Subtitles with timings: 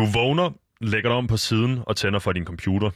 [0.00, 0.50] Du vågner,
[0.80, 2.90] lægger dig om på siden og tænder for din computer.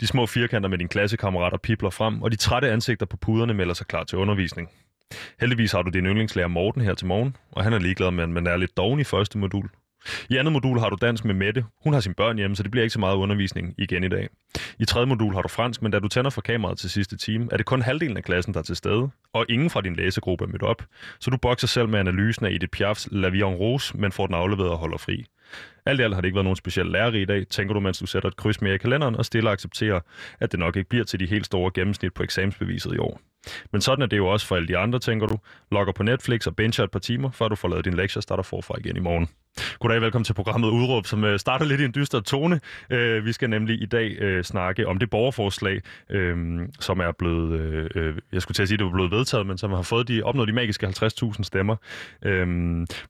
[0.00, 3.74] De små firkanter med dine klassekammerater pipler frem, og de trætte ansigter på puderne melder
[3.74, 4.68] sig klar til undervisning.
[5.40, 8.30] Heldigvis har du din yndlingslærer Morten her til morgen, og han er ligeglad med, at
[8.30, 9.68] man er lidt doven i første modul.
[10.28, 11.64] I andet modul har du dansk med Mette.
[11.84, 14.28] Hun har sin børn hjemme, så det bliver ikke så meget undervisning igen i dag.
[14.78, 17.48] I tredje modul har du fransk, men da du tænder for kameraet til sidste time,
[17.52, 20.44] er det kun halvdelen af klassen, der er til stede, og ingen fra din læsegruppe
[20.44, 20.82] er mødt op.
[21.20, 24.26] Så du bokser selv med analysen af Edith Piafs La Vie en Rose, men får
[24.26, 25.26] den afleveret og holder fri.
[25.86, 27.98] Alt i alt har det ikke været nogen speciel lærerig i dag, tænker du, mens
[27.98, 30.00] du sætter et kryds mere i kalenderen og stille accepterer,
[30.40, 33.20] at det nok ikke bliver til de helt store gennemsnit på eksamensbeviset i år.
[33.72, 35.38] Men sådan er det jo også for alle de andre, tænker du.
[35.72, 38.22] Logger på Netflix og binger et par timer, før du får lavet din lektier og
[38.22, 39.28] starter forfra igen i morgen.
[39.80, 42.60] Goddag, velkommen til programmet Udråb, som øh, starter lidt i en dyster tone.
[42.90, 45.80] Øh, vi skal nemlig i dag øh, snakke om det borgerforslag,
[46.10, 49.46] øh, som er blevet, øh, øh, jeg skulle til at sige, det er blevet vedtaget,
[49.46, 51.76] men som har fået de, opnået de magiske 50.000 stemmer.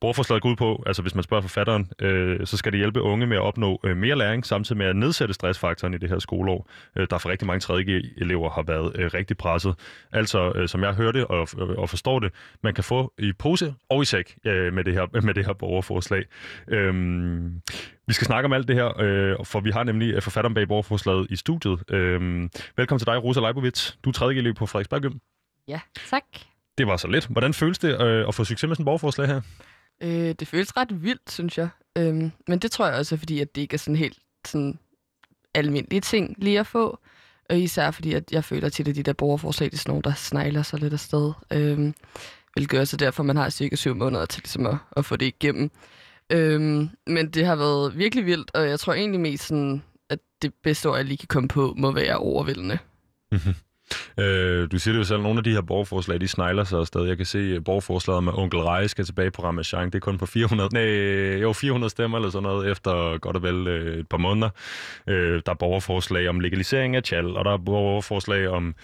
[0.00, 1.88] Borgerforslaget går ud på, altså hvis man spørger forfatteren,
[2.46, 5.94] så skal det hjælpe unge med at opnå mere læring, samtidig med at nedsætte stressfaktoren
[5.94, 6.70] i det her skoleår,
[7.10, 7.74] der for rigtig mange 3.
[8.16, 9.74] elever har været rigtig presset.
[10.12, 14.04] Altså, som jeg hørte og, og forstår det, man kan få i pose og i
[14.04, 16.24] sæk med det her, med det her borgerforslag.
[16.68, 17.62] Øhm,
[18.06, 20.68] vi skal snakke om alt det her, øh, for vi har nemlig øh, forfatteren bag
[20.68, 21.90] borgerforslaget i studiet.
[21.90, 23.92] Øhm, velkommen til dig, Rosa Leibovitz.
[24.04, 25.18] Du er tredje elev på Frederiksberg Gym.
[25.68, 26.22] Ja, tak.
[26.78, 27.26] Det var så lidt.
[27.26, 29.40] Hvordan føles det øh, at få succes med sådan et borgerforslag her?
[30.02, 31.68] Øh, det føles ret vildt, synes jeg.
[31.98, 34.78] Øhm, men det tror jeg også fordi at det ikke er sådan helt sådan
[35.54, 36.98] almindelige ting lige at få.
[37.50, 40.02] Og især fordi, at jeg føler til, at de der borgerforslag, det er sådan nogle,
[40.02, 41.32] der snegler sig lidt afsted.
[41.52, 41.94] Øhm,
[42.52, 45.26] hvilket også er derfor, man har cirka syv måneder til ligesom at, at få det
[45.26, 45.70] igennem.
[46.32, 50.52] Øhm, men det har været virkelig vildt, og jeg tror egentlig mest sådan, at det
[50.62, 52.78] bedste ord, jeg lige kan komme på, må være overvældende.
[53.32, 53.54] Mhm.
[54.18, 57.08] Øh, du siger det jo selv, nogle af de her borgerforslag, de snegler sig stadig.
[57.08, 59.86] Jeg kan se, at borgerforslaget med Onkel Rej skal tilbage på Ramachan.
[59.86, 60.82] Det er kun på 400, nej,
[61.42, 64.50] jo, 400 stemmer eller sådan noget, efter godt og vel øh, et par måneder.
[65.06, 68.74] Øh, der er borgerforslag om legalisering af tjal, og der er borgerforslag om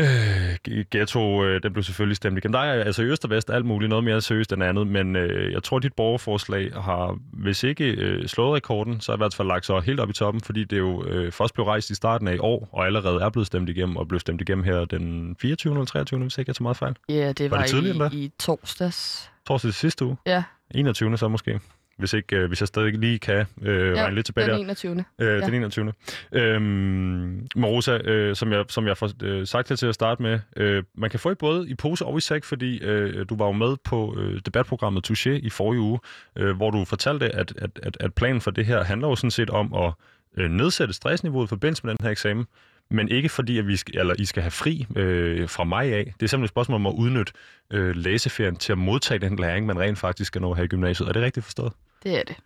[0.00, 2.52] Øh, ghetto, øh, den blev selvfølgelig stemt igennem.
[2.52, 5.16] Der er altså i Øst og Vest alt muligt, noget mere seriøst end andet, men
[5.16, 9.34] øh, jeg tror, dit borgerforslag har, hvis ikke øh, slået rekorden, så har i hvert
[9.34, 11.94] fald lagt sig helt op i toppen, fordi det jo øh, først blev rejst i
[11.94, 14.84] starten af i år, og allerede er blevet stemt igennem, og blev stemt igennem her
[14.84, 15.72] den 24.
[15.72, 16.20] eller 23.
[16.20, 16.94] hvis ikke jeg tager meget fejl.
[17.08, 19.30] Ja, det var, var det i, i torsdags.
[19.46, 20.16] Torsdags sidste uge?
[20.26, 20.42] Ja.
[20.74, 21.16] 21.
[21.18, 21.60] så måske
[21.96, 24.94] hvis, ikke, øh, hvis jeg stadig lige kan øh, ja, regne lidt tilbage den 21.
[24.94, 25.02] der.
[25.18, 25.46] Øh, ja.
[25.46, 25.92] Den 21.
[26.32, 30.84] Øhm, Marosa, øh, som jeg, som jeg får øh, sagt til at starte med, øh,
[30.94, 33.52] man kan få i både i pose og i sæk, fordi øh, du var jo
[33.52, 35.98] med på øh, debatprogrammet Touché i forrige uge,
[36.36, 39.30] øh, hvor du fortalte, at, at, at, at planen for det her handler jo sådan
[39.30, 39.92] set om at
[40.36, 42.46] øh, nedsætte stressniveauet i forbindelse med den her eksamen,
[42.90, 46.04] men ikke fordi, at vi skal, eller I skal have fri øh, fra mig af.
[46.04, 47.32] Det er simpelthen et spørgsmål om at udnytte
[47.70, 51.08] øh, læseferien til at modtage den læring, man rent faktisk skal nå her i gymnasiet.
[51.08, 51.72] Er det rigtigt forstået?
[52.04, 52.36] Det er det.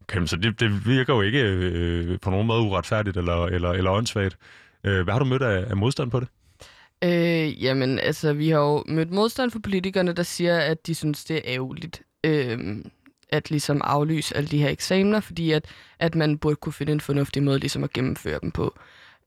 [0.00, 3.90] Okay, så det, det virker jo ikke øh, på nogen måde uretfærdigt eller, eller, eller
[3.90, 4.36] åndssvagt.
[4.84, 6.28] Øh, hvad har du mødt af, af modstand på det?
[7.04, 11.24] Øh, jamen, altså, vi har jo mødt modstand for politikerne, der siger, at de synes,
[11.24, 12.76] det er ærgerligt øh,
[13.28, 15.64] at ligesom aflyse alle de her eksamener, fordi at,
[15.98, 18.78] at man burde kunne finde en fornuftig måde ligesom at gennemføre dem på.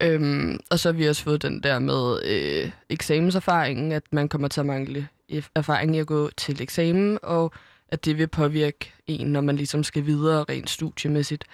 [0.04, 4.48] Øhm, og så har vi også fået den der med øh, eksamenserfaringen, at man kommer
[4.48, 5.08] til at mangle
[5.56, 7.54] erfaring i at gå til eksamen, og
[7.90, 11.46] at det vil påvirke en, når man ligesom skal videre rent studiemæssigt.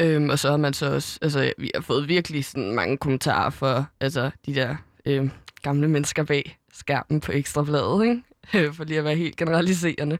[0.00, 3.50] Øhm, og så har man så også, altså vi har fået virkelig sådan mange kommentarer
[3.50, 4.76] for altså, de der
[5.06, 5.30] øhm,
[5.62, 8.22] gamle mennesker bag skærmen på Ekstrabladet, ikke?
[8.54, 10.18] Øh, for lige at være helt generaliserende,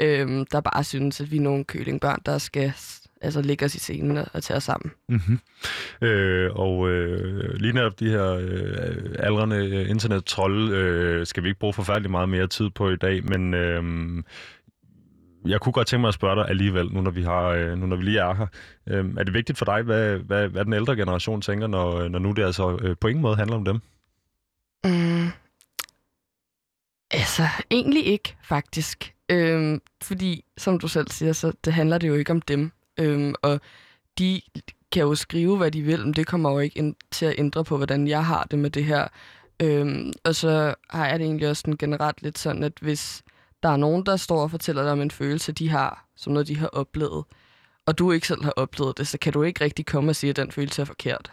[0.00, 2.72] øhm, der bare synes, at vi er nogle kølingbørn, der skal
[3.20, 4.92] altså lægge os i scenen og, tage os sammen.
[5.08, 5.38] Mm-hmm.
[6.02, 9.90] Øh, og øh, lige netop de her øh, aldrende øh,
[10.72, 13.82] øh, skal vi ikke bruge forfærdelig meget mere tid på i dag, men øh,
[15.44, 17.86] jeg kunne godt tænke mig at spørge dig alligevel, nu når vi, har, øh, nu
[17.86, 18.46] når vi lige er her.
[18.86, 22.10] Øh, er det vigtigt for dig, hvad, hvad, hvad den ældre generation tænker, når, øh,
[22.10, 23.80] når nu det altså øh, på ingen måde handler om dem?
[24.84, 25.28] Mm.
[27.10, 29.14] Altså, egentlig ikke, faktisk.
[29.28, 32.72] Øhm, fordi, som du selv siger, så det handler det jo ikke om dem.
[33.00, 33.60] Øhm, og
[34.18, 34.40] de
[34.92, 37.64] kan jo skrive, hvad de vil, men det kommer jo ikke ind til at ændre
[37.64, 39.08] på, hvordan jeg har det med det her.
[39.62, 43.22] Øhm, og så har jeg det egentlig også sådan generelt lidt sådan, at hvis
[43.64, 46.48] der er nogen, der står og fortæller dig om en følelse, de har, som noget,
[46.48, 47.24] de har oplevet,
[47.86, 50.30] og du ikke selv har oplevet det, så kan du ikke rigtig komme og sige,
[50.30, 51.32] at den følelse er forkert.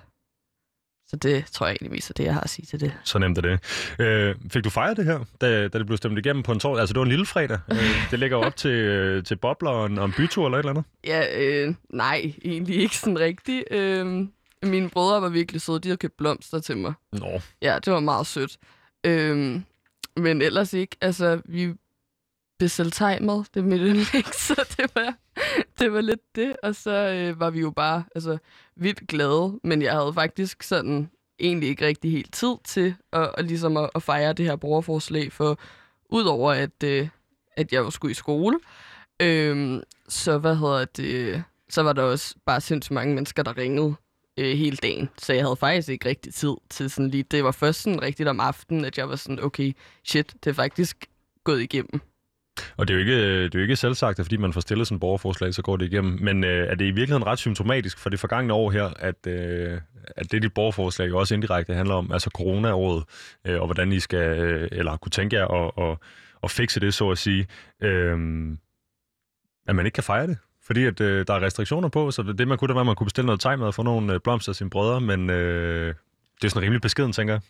[1.08, 2.94] Så det tror jeg egentlig viser det, jeg har at sige til det.
[3.04, 3.60] Så nemt er det.
[4.00, 6.82] Øh, fik du fejret det her, da, da det blev stemt igennem på en torsdag?
[6.82, 7.60] Altså, det var en lille fredag.
[7.72, 10.62] Øh, det ligger op til, øh, til bobler og en, og en bytur eller et
[10.62, 10.84] eller andet?
[11.08, 13.64] Ja, øh, nej, egentlig ikke sådan rigtigt.
[13.72, 14.28] Øh,
[14.64, 15.80] mine brødre var virkelig søde.
[15.80, 16.94] De havde købt blomster til mig.
[17.14, 17.42] Nå.
[17.62, 18.58] Ja, det var meget sødt.
[19.04, 19.62] Øh,
[20.16, 20.96] men ellers ikke.
[21.02, 21.74] Altså, vi
[22.62, 25.14] Besseltimet, det er mit yndling, så det var,
[25.80, 26.56] det var lidt det.
[26.64, 28.38] Og så øh, var vi jo bare altså,
[28.76, 31.10] vildt glade, men jeg havde faktisk sådan
[31.40, 35.32] egentlig ikke rigtig helt tid til at, at, ligesom at, at fejre det her borgerforslag,
[35.32, 35.60] for
[36.10, 37.08] udover at, øh,
[37.58, 38.60] at jeg jo skulle i skole,
[39.22, 43.96] øh, så hvad hedder det, så var der også bare sindssygt mange mennesker, der ringede
[44.38, 45.10] øh, hele dagen.
[45.18, 47.24] Så jeg havde faktisk ikke rigtig tid til sådan lige...
[47.24, 49.74] Det var først sådan rigtigt om aftenen, at jeg var sådan, okay,
[50.04, 51.06] shit, det er faktisk
[51.44, 52.02] gået igennem.
[52.78, 54.88] Og det er jo ikke, det er jo ikke selvsagt, at fordi man får stillet
[54.88, 56.20] sådan et borgerforslag, så går det igennem.
[56.22, 59.82] Men øh, er det i virkeligheden ret symptomatisk for det forgangne år her, at, øh,
[60.08, 63.04] at det dit borgerforslag jo også indirekte handler om, altså coronaåret,
[63.48, 65.98] øh, og hvordan I skal, øh, eller kunne tænke jer at, at,
[66.44, 67.48] at fikse det, så at sige,
[67.82, 68.12] øh,
[69.68, 70.38] at man ikke kan fejre det?
[70.64, 72.96] Fordi at, øh, der er restriktioner på, så det man kunne, det var, at man
[72.96, 75.96] kunne bestille noget tegmad og få nogle øh, blomster af sine brødre, men øh,
[76.42, 77.42] det er sådan rimelig beskeden, tænker jeg.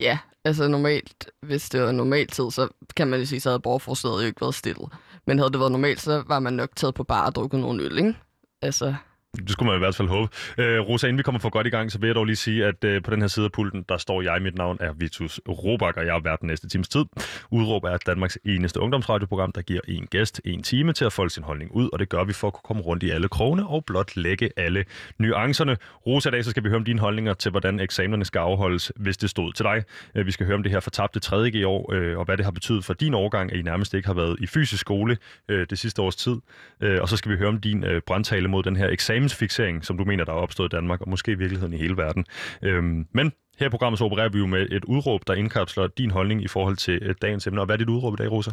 [0.00, 3.60] Ja, altså normalt, hvis det var normal tid, så kan man jo sige, så havde
[3.60, 4.88] borgerforslaget jo ikke været stillet.
[5.26, 7.82] Men havde det været normalt, så var man nok taget på bar og drukket nogle
[7.82, 8.16] øl, ikke?
[8.62, 8.94] Altså,
[9.36, 10.32] det skulle man i hvert fald håbe.
[10.58, 12.64] Øh, Rosa, inden vi kommer for godt i gang, så vil jeg dog lige sige,
[12.64, 14.42] at øh, på den her side af pulten, der står jeg.
[14.42, 17.04] Mit navn er Vitus Robak, og jeg er vært den næste times tid.
[17.50, 21.42] Udråb er Danmarks eneste ungdomsradioprogram, der giver en gæst en time til at folde sin
[21.42, 23.84] holdning ud, og det gør vi for at kunne komme rundt i alle krone og
[23.84, 24.84] blot lægge alle
[25.18, 25.76] nuancerne.
[26.06, 28.92] Rosa, i dag så skal vi høre om dine holdninger til, hvordan eksamenerne skal afholdes,
[28.96, 29.84] hvis det stod til dig.
[30.14, 32.44] Øh, vi skal høre om det her fortabte tredje i år, øh, og hvad det
[32.44, 35.16] har betydet for din overgang, at I nærmest ikke har været i fysisk skole
[35.48, 36.36] øh, det sidste års tid.
[36.80, 39.84] Øh, og så skal vi høre om din øh, brandtale mod den her eksamen eksamensfixering,
[39.84, 42.24] som du mener, der er opstået i Danmark, og måske i virkeligheden i hele verden.
[42.62, 46.10] Øhm, men her i programmet så opererer vi jo med et udråb, der indkapsler din
[46.10, 47.60] holdning i forhold til øh, dagens emne.
[47.60, 48.50] Og hvad er dit udråb i dag, Rosa?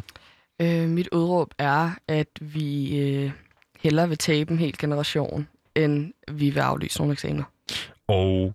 [0.62, 3.30] Øh, mit udråb er, at vi øh,
[3.80, 7.44] hellere vil tabe en hel generation, end vi vil aflyse nogle eksamener.
[8.08, 8.54] Og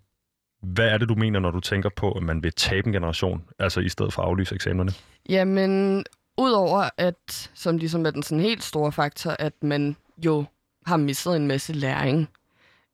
[0.62, 3.44] hvad er det, du mener, når du tænker på, at man vil tabe en generation,
[3.60, 4.92] altså i stedet for at aflyse eksamenerne?
[5.30, 6.04] Jamen,
[6.38, 10.46] udover at, som ligesom er den sådan helt store faktor, at man jo
[10.88, 12.30] har misset en masse læring,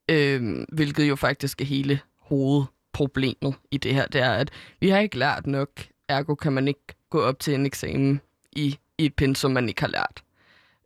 [0.10, 5.00] øh, hvilket jo faktisk er hele hovedproblemet i det her, det er, at vi har
[5.00, 5.70] ikke lært nok,
[6.10, 9.82] ergo kan man ikke gå op til en eksamen i, i et pensum, man ikke
[9.82, 10.24] har lært.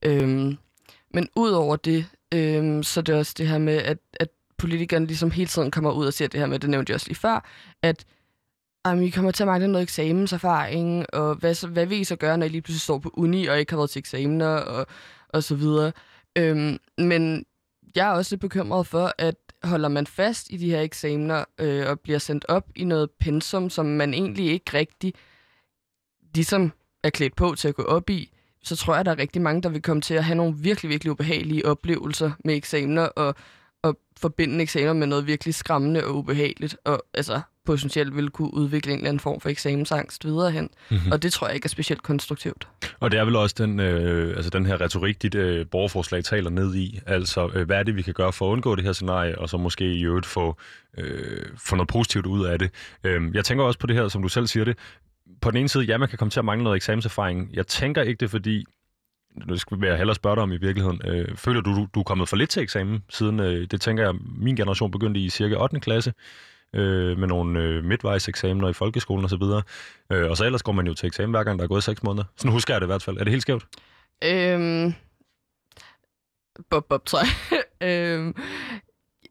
[0.05, 0.55] Øh,
[1.13, 5.31] men udover det, øh, så er det også det her med, at, at politikerne ligesom
[5.31, 7.49] hele tiden kommer ud og siger det her med, det nævnte jeg også lige før,
[7.81, 8.05] at
[8.85, 12.37] at vi kommer til at mangle noget eksamenserfaring, og hvad, hvad vil I så gøre,
[12.37, 14.87] når I lige pludselig står på uni og ikke har været til eksamener, og,
[15.29, 15.91] og så videre.
[16.37, 17.45] Øhm, men
[17.95, 21.89] jeg er også lidt bekymret for, at holder man fast i de her eksamener øh,
[21.89, 25.13] og bliver sendt op i noget pensum, som man egentlig ikke rigtig
[26.35, 26.71] ligesom
[27.03, 29.41] er klædt på til at gå op i, så tror jeg, at der er rigtig
[29.41, 33.35] mange, der vil komme til at have nogle virkelig, virkelig ubehagelige oplevelser med eksamener og,
[33.81, 36.77] og forbinde eksamener med noget virkelig skræmmende og ubehageligt.
[36.85, 40.69] Og altså, potentielt vil kunne udvikle en eller anden form for eksamensangst videre hen.
[40.89, 41.11] Mm-hmm.
[41.11, 42.67] Og det tror jeg ikke er specielt konstruktivt.
[42.99, 46.49] Og det er vel også den, øh, altså den her retorik, dit øh, borgerforslag taler
[46.49, 46.99] ned i.
[47.05, 49.49] Altså, øh, hvad er det, vi kan gøre for at undgå det her scenarie, og
[49.49, 50.57] så måske i øvrigt få,
[50.97, 52.71] øh, få noget positivt ud af det.
[53.03, 54.77] Øh, jeg tænker også på det her, som du selv siger det.
[55.41, 57.49] På den ene side, ja, man kan komme til at mangle noget eksamenserfaring.
[57.53, 58.65] Jeg tænker ikke det, fordi
[59.45, 61.01] nu skal jeg hellere spørge dig om i virkeligheden.
[61.05, 64.03] Øh, føler du, du, du er kommet for lidt til eksamen, siden øh, det tænker
[64.03, 65.79] jeg, min generation begyndte i cirka 8.
[65.79, 66.13] klasse
[66.73, 69.41] øh, med nogle øh, midtvejseksamener i folkeskolen osv.
[69.41, 69.63] Og,
[70.11, 72.03] øh, og så ellers går man jo til eksamen hver gang, der er gået seks
[72.03, 72.23] måneder.
[72.37, 73.17] Sådan husker jeg det i hvert fald.
[73.17, 73.65] Er det helt skævt?
[74.23, 74.93] Øhm...
[76.69, 77.63] Bob, bob, tror jeg.
[77.89, 78.35] øhm...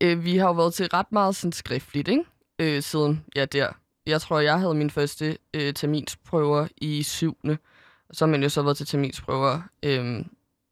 [0.01, 2.25] Øh, vi har jo været til ret meget sådan skriftligt, ikke?
[2.59, 3.69] Øh, siden, ja, der.
[4.07, 7.59] Jeg tror, jeg havde min første øh, terminsprøver i syvende.
[8.13, 10.25] Så har man jo så været til terminsprøver øh,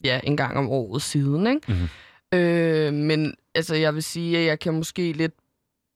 [0.04, 1.72] ja, en gang om året siden, ikke?
[1.72, 2.38] Mm-hmm.
[2.38, 5.34] Øh, men altså, jeg vil sige, at jeg kan måske lidt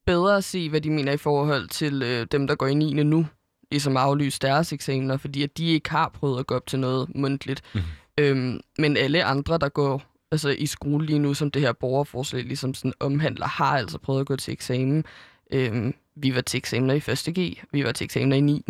[0.09, 2.93] bedre at se, hvad de mener i forhold til øh, dem, der går i 9.
[2.93, 3.27] nu,
[3.71, 7.15] ligesom aflyse deres eksamener, fordi at de ikke har prøvet at gå op til noget
[7.15, 7.63] mundtligt.
[7.75, 7.81] Mm.
[8.19, 12.43] Øhm, men alle andre, der går altså, i skole lige nu, som det her borgerforslag
[12.43, 15.05] ligesom sådan omhandler, har altså prøvet at gå til eksamen.
[15.53, 17.35] Øhm, vi var til eksamener i 1.
[17.39, 18.65] G, vi var til eksamener i 9.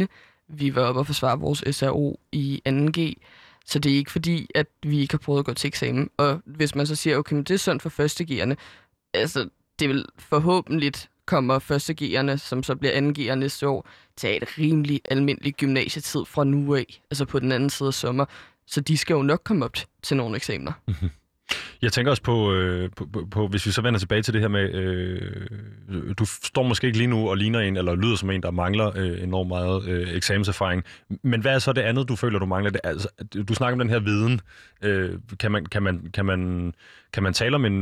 [0.49, 2.71] Vi var oppe og forsvare vores SRO i 2.
[2.99, 3.17] G.
[3.67, 6.11] Så det er ikke fordi, at vi ikke har prøvet at gå til eksamen.
[6.17, 8.55] Og hvis man så siger, okay, men det er synd for første G'erne,
[9.15, 10.93] altså det vil forhåbentlig
[11.29, 16.25] kommer første G'erne, som så bliver anden G'er næste år, til et rimelig almindelig gymnasietid
[16.27, 18.25] fra nu af, altså på den anden side af sommer.
[18.67, 20.73] Så de skal jo nok komme op til nogle eksamener.
[20.89, 21.11] Mm-hmm.
[21.83, 24.41] Jeg tænker også på, øh, på, på, på, hvis vi så vender tilbage til det
[24.41, 28.31] her med, øh, du står måske ikke lige nu og ligner en, eller lyder som
[28.31, 30.85] en, der mangler øh, enormt meget øh, eksamenserfaring.
[31.23, 32.71] Men hvad er så det andet, du føler, du mangler?
[32.71, 33.09] Det, altså,
[33.49, 34.41] du snakker om den her viden.
[34.83, 36.75] Øh, kan, man, kan, man, kan, man,
[37.13, 37.73] kan man tale om en,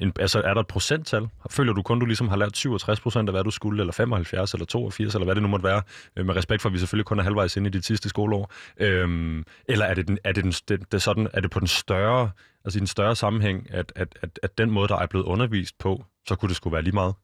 [0.00, 0.12] en...
[0.20, 1.28] Altså, er der et procenttal?
[1.50, 4.54] Føler du kun, du ligesom har lært 67 procent af, hvad du skulle, eller 75,
[4.54, 5.82] eller 82, eller hvad det nu måtte være?
[6.16, 8.52] Øh, med respekt for, at vi selvfølgelig kun er halvvejs inde i dit sidste skoleår.
[8.80, 11.68] Øh, eller er det, den, er det, den, det, det sådan, er det på den
[11.68, 12.30] større
[12.66, 15.78] altså i en større sammenhæng, at, at, at, at den måde, der er blevet undervist
[15.78, 17.14] på, så kunne det skulle være lige meget?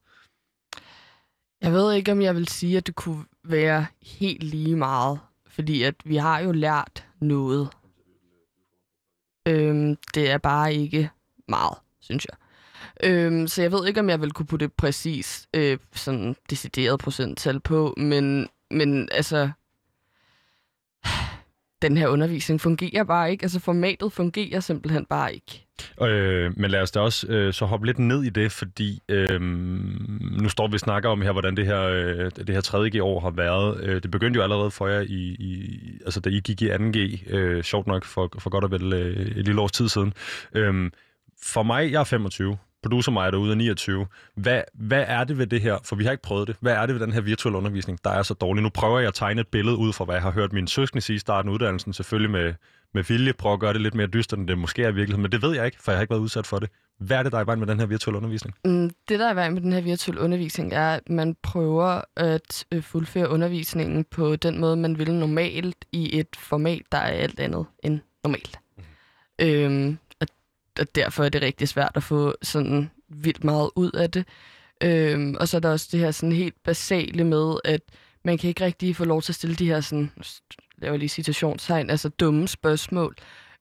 [1.61, 5.83] Jeg ved ikke, om jeg vil sige, at det kunne være helt lige meget, fordi
[5.83, 7.69] at vi har jo lært noget.
[9.47, 11.09] Øhm, det er bare ikke
[11.47, 12.37] meget, synes jeg.
[13.03, 16.99] Øhm, så jeg ved ikke, om jeg vil kunne putte et præcis øh, sådan decideret
[16.99, 19.51] procenttal på, men, men altså,
[21.83, 23.43] den her undervisning fungerer bare ikke.
[23.43, 25.65] Altså formatet fungerer simpelthen bare ikke.
[26.01, 29.41] Øh, men lad os da også øh, så hoppe lidt ned i det, fordi øh,
[29.41, 33.03] nu står vi og snakker om her, hvordan det her, øh, det her 3.
[33.03, 33.83] år har været.
[33.83, 37.33] Øh, det begyndte jo allerede for jer, i, i, altså da I gik i 2G,
[37.35, 40.13] øh, sjovt nok for, for godt og vel øh, et lille års tid siden.
[40.55, 40.91] Øh,
[41.43, 44.07] for mig, jeg er 25, producer mig derude af 29.
[44.35, 45.77] Hvad, hvad er det ved det her?
[45.83, 46.55] For vi har ikke prøvet det.
[46.59, 48.63] Hvad er det ved den her virtuelle undervisning, der er så dårlig?
[48.63, 51.01] Nu prøver jeg at tegne et billede ud fra, hvad jeg har hørt min søskende
[51.01, 51.93] sige i starten af uddannelsen.
[51.93, 52.53] Selvfølgelig med,
[52.93, 55.21] med vilje prøve at gøre det lidt mere dystert, end det måske er i virkeligheden.
[55.21, 56.69] Men det ved jeg ikke, for jeg har ikke været udsat for det.
[56.99, 58.55] Hvad er det, der er i vejen med den her virtuelle undervisning?
[58.65, 62.01] Mm, det, der er i vejen med den her virtuelle undervisning, er, at man prøver
[62.15, 67.11] at øh, fuldføre undervisningen på den måde, man vil normalt i et format, der er
[67.11, 68.59] alt andet end normalt.
[68.77, 68.83] Mm.
[69.39, 69.97] Øhm,
[70.79, 74.25] og, derfor er det rigtig svært at få sådan vildt meget ud af det.
[74.83, 77.81] Øhm, og så er der også det her sådan helt basale med, at
[78.23, 80.11] man kan ikke rigtig få lov til at stille de her sådan,
[80.77, 83.15] laver lige citationstegn, altså dumme spørgsmål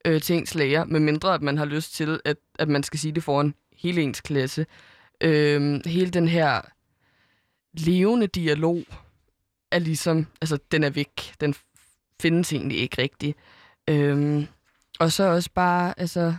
[0.05, 3.13] øh, til ens lærer, medmindre at man har lyst til, at, at man skal sige
[3.13, 4.67] det foran hele ens klasse.
[5.21, 6.61] Øhm, hele den her
[7.73, 8.85] levende dialog
[9.71, 11.35] er ligesom, altså den er væk.
[11.41, 11.55] Den
[12.21, 13.39] findes egentlig ikke rigtigt.
[13.89, 14.47] Øhm,
[15.01, 16.35] og så også bare, altså,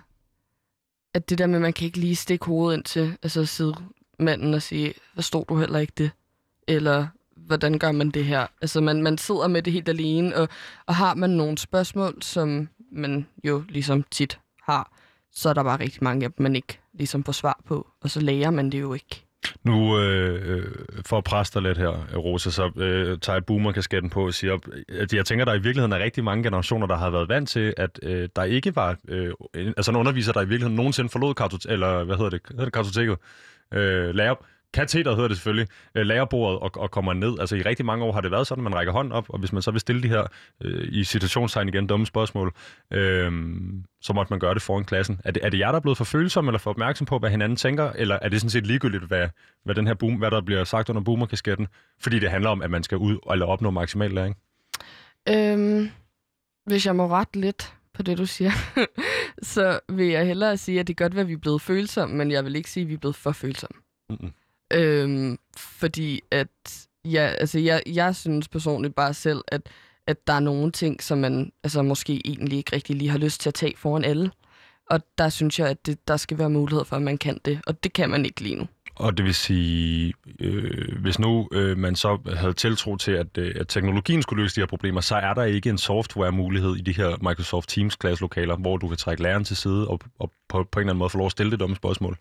[1.14, 3.76] at det der med, at man kan ikke lige stikke hovedet ind til altså sidde
[4.20, 6.12] manden og sige, forstår du heller ikke det?
[6.68, 8.48] Eller hvordan gør man det her?
[8.62, 10.50] Altså man, man sidder med det helt alene, og,
[10.86, 14.92] og har man nogle spørgsmål, som man jo ligesom tit har,
[15.32, 18.10] så er der bare rigtig mange af dem, man ikke ligesom får svar på, og
[18.10, 19.23] så lærer man det jo ikke.
[19.64, 20.72] Nu, øh, øh,
[21.06, 24.34] for at presse dig lidt her, øh, Rosa, så øh, tager jeg boomer-kasketten på og
[24.34, 24.58] siger,
[25.00, 27.50] at jeg tænker, at der i virkeligheden er rigtig mange generationer, der har været vant
[27.50, 31.34] til, at øh, der ikke var øh, altså en underviser, der i virkeligheden nogensinde forlod
[31.34, 33.18] kartot eller hvad hedder det, hedder det kartoteket,
[33.74, 34.36] øh, lærer,
[34.74, 37.40] katheder hedder det selvfølgelig, øh, lærerbordet og, og kommer ned.
[37.40, 39.40] Altså i rigtig mange år har det været sådan, at man rækker hånd op, og
[39.40, 40.28] hvis man så vil stille de her,
[40.62, 42.54] øh, i situationstegn igen, dumme spørgsmål,
[42.92, 43.32] øh,
[44.02, 45.22] så måtte man gøre det foran klassen.
[45.24, 47.30] Er det, er det jer, der er blevet for følsomme, eller for opmærksom på, hvad
[47.30, 49.30] hinanden tænker, eller er det sådan set ligegyldigt, hvad,
[49.64, 51.68] hvad, den her boom, hvad der bliver sagt under boomerkasketten,
[52.00, 54.38] fordi det handler om, at man skal ud eller opnå maksimal læring?
[55.30, 55.90] Øhm,
[56.66, 58.52] hvis jeg må rette lidt på det, du siger,
[59.54, 62.32] så vil jeg hellere sige, at det er godt at vi er blevet følsomme, men
[62.32, 63.82] jeg vil ikke sige, at vi er blevet for følsomme.
[64.10, 64.32] Mm-hmm.
[64.74, 66.48] Øhm, fordi at
[67.06, 69.62] ja, altså jeg, jeg synes personligt bare selv, at,
[70.08, 73.42] at der er nogle ting, som man altså måske egentlig ikke rigtig lige har lyst
[73.42, 74.32] til at tage foran alle.
[74.90, 77.62] Og der synes jeg, at det, der skal være mulighed for, at man kan det,
[77.68, 78.68] og det kan man ikke lige nu.
[78.96, 83.56] Og det vil sige, øh, hvis nu øh, man så havde tiltro til, at, øh,
[83.60, 86.96] at teknologien skulle løse de her problemer, så er der ikke en software-mulighed i de
[86.96, 90.82] her Microsoft Teams-klasselokaler, hvor du kan trække læreren til side og, og på, på en
[90.82, 92.18] eller anden måde få lov at stille det dumme spørgsmål.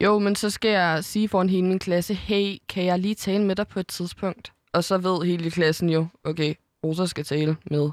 [0.00, 3.44] Jo, men så skal jeg sige foran hele min klasse, hey, kan jeg lige tale
[3.44, 4.52] med dig på et tidspunkt?
[4.72, 6.54] Og så ved hele klassen jo, okay,
[6.84, 7.90] Rosa skal tale med,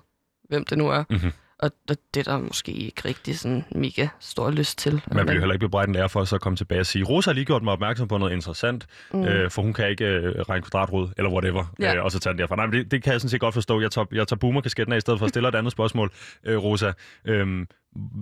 [0.50, 1.04] hvem det nu er.
[1.10, 1.32] Mm-hmm.
[1.60, 5.02] Og det er der måske ikke rigtig sådan mega stor lyst til.
[5.12, 7.30] Man jo heller ikke bebrejde en lærer for at så komme tilbage og sige, Rosa
[7.30, 9.24] har lige gjort mig opmærksom på noget interessant, mm.
[9.24, 11.96] øh, for hun kan ikke øh, regne kvadratrod, eller whatever, ja.
[11.96, 12.56] øh, og så tage den derfra.
[12.56, 13.82] Nej, men det, det kan jeg sådan set godt forstå.
[13.82, 16.12] Jeg tager, jeg tager boomerkasketten af i stedet for at stille et andet spørgsmål,
[16.44, 16.92] øh, Rosa.
[17.26, 17.66] Øh,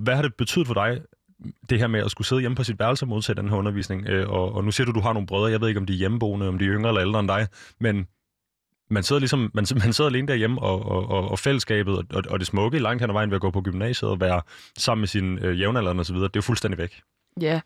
[0.03, 1.01] hvad har det betydet for dig,
[1.69, 4.07] det her med at skulle sidde hjemme på sit værelse og modtage den her undervisning.
[4.07, 5.51] Øh, og, og nu siger du, du har nogle brødre.
[5.51, 7.47] Jeg ved ikke, om de er hjemmeboende, om de er yngre eller ældre end dig.
[7.79, 8.07] Men
[8.89, 12.39] man sidder ligesom, man, man sidder alene derhjemme, og, og, og, og fællesskabet og, og
[12.39, 14.41] det smukke langt hen ad vejen ved at gå på gymnasiet og være
[14.77, 17.01] sammen med sine øh, jævnaldrende osv., det er jo fuldstændig væk.
[17.41, 17.61] Ja,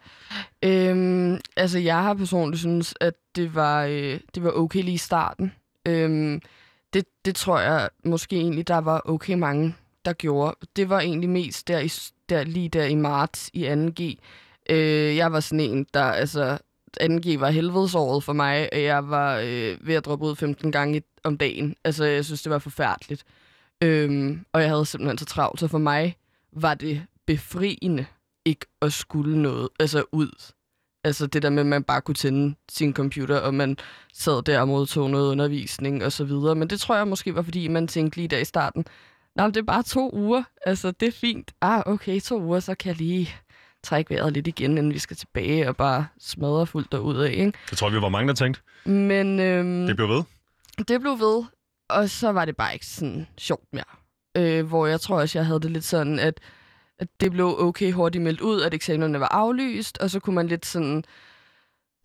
[0.63, 4.97] øhm, altså jeg har personligt synes, at det var, øh, det var okay lige i
[4.97, 5.51] starten.
[5.87, 6.41] Øhm,
[6.93, 10.55] det, det tror jeg måske egentlig, der var okay mange, der gjorde.
[10.75, 11.87] Det var egentlig mest der i
[12.29, 14.15] der, lige der i marts i 2G.
[14.69, 16.57] Øh, jeg var sådan en, der, altså,
[17.01, 21.01] 2G var helvedesåret for mig, og jeg var øh, ved at droppe ud 15 gange
[21.23, 21.75] om dagen.
[21.83, 23.25] Altså, jeg synes, det var forfærdeligt.
[23.83, 26.15] Øhm, og jeg havde simpelthen så travlt, så for mig
[26.53, 28.05] var det befriende
[28.45, 30.51] ikke at skulle noget, altså ud.
[31.03, 33.77] Altså det der med, at man bare kunne tænde sin computer, og man
[34.13, 36.55] sad der og modtog noget undervisning og så videre.
[36.55, 38.85] Men det tror jeg måske var, fordi man tænkte lige der i starten,
[39.39, 40.43] nej, det er bare to uger.
[40.65, 41.51] Altså, det er fint.
[41.61, 43.29] Ah, okay, to uger, så kan jeg lige
[43.83, 47.53] trække vejret lidt igen, inden vi skal tilbage og bare smadre fuldt derud af, ikke?
[47.69, 48.61] Det tror vi var mange, der tænkte.
[48.85, 50.23] Men øhm, Det blev ved.
[50.87, 51.43] det blev ved,
[51.89, 53.83] og så var det bare ikke sådan sjovt mere.
[54.37, 56.39] Øh, hvor jeg tror også, jeg havde det lidt sådan, at,
[56.99, 60.47] at det blev okay hurtigt meldt ud, at eksamenerne var aflyst, og så kunne man
[60.47, 61.03] lidt sådan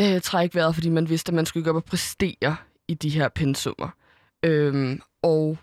[0.03, 2.57] øh, trække vejret, fordi man vidste, at man skulle ikke op og præstere
[2.89, 3.89] i de her pensummer.
[4.45, 5.59] Øhm, og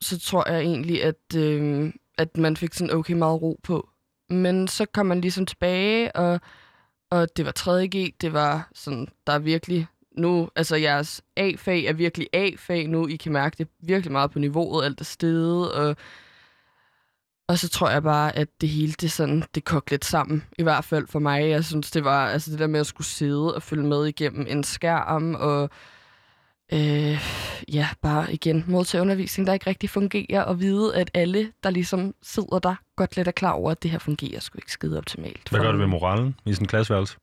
[0.00, 3.88] så tror jeg egentlig, at, øh, at man fik sådan okay meget ro på.
[4.30, 6.40] Men så kom man ligesom tilbage, og,
[7.10, 9.86] og det var 3.G, det var sådan, der er virkelig
[10.16, 13.06] nu, altså jeres A-fag er virkelig A-fag nu.
[13.06, 15.96] I kan mærke det virkelig meget på niveauet, alt er steget, og,
[17.48, 20.44] og så tror jeg bare, at det hele, det sådan, det kogte lidt sammen.
[20.58, 21.48] I hvert fald for mig.
[21.48, 24.46] Jeg synes, det var altså det der med at skulle sidde og følge med igennem
[24.48, 25.70] en skærm, og
[26.72, 27.18] øh,
[27.72, 32.14] ja, bare igen modtage undervisning, der ikke rigtig fungerer, og vide, at alle, der ligesom
[32.22, 35.48] sidder der, godt lidt er klar over, at det her fungerer sgu ikke skide optimalt.
[35.50, 37.16] Hvad gør det ved moralen i sådan en klasseværelse?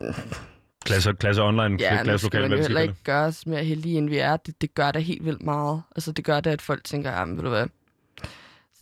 [0.84, 3.98] Klasse, klasse online, Ja, nu klasse skal lokale, hvad heller ikke gøre os mere heldige,
[3.98, 4.36] end vi er.
[4.36, 5.82] Det, det gør det helt vildt meget.
[5.96, 7.66] Altså, det gør det, at folk tænker, jamen, ved du hvad,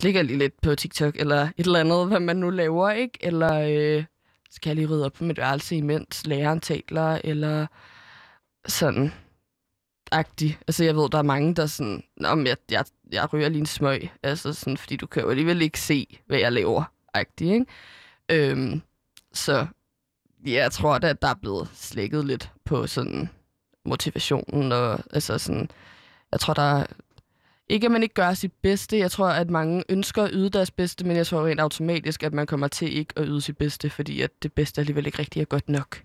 [0.01, 3.19] slikker lige lidt på TikTok, eller et eller andet, hvad man nu laver, ikke?
[3.21, 4.05] Eller øh,
[4.51, 7.67] skal jeg lige rydde op på mit værelse, imens læreren taler, eller
[8.67, 9.13] sådan
[10.13, 10.59] agtig.
[10.69, 13.67] Altså, jeg ved, der er mange, der sådan, om jeg, jeg, jeg ryger lige en
[13.67, 17.67] smøg, altså sådan, fordi du kan jo alligevel ikke se, hvad jeg laver, agtig, ikke?
[18.31, 18.83] Øhm,
[19.33, 19.67] så
[20.47, 23.29] ja, jeg tror da, at der er blevet slækket lidt på sådan
[23.85, 25.71] motivationen, og altså sådan,
[26.33, 26.87] jeg tror, der
[27.69, 30.71] ikke at man ikke gør sit bedste, jeg tror, at mange ønsker at yde deres
[30.71, 33.91] bedste, men jeg tror rent automatisk, at man kommer til ikke at yde sit bedste,
[33.91, 36.03] fordi at det bedste alligevel ikke rigtig er godt nok.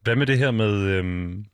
[0.00, 1.46] Hvad med det her med, øhm,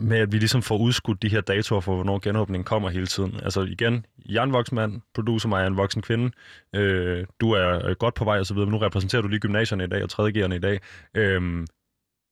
[0.00, 3.40] med, at vi ligesom får udskudt de her datoer for, hvornår genåbningen kommer hele tiden?
[3.42, 6.30] Altså igen, jeg er en voksen mand, producer mig er en voksen kvinde,
[6.74, 9.40] øh, du er øh, godt på vej og så videre, men nu repræsenterer du lige
[9.40, 10.80] gymnasierne i dag og 3.G'erne i dag.
[11.14, 11.66] Øh,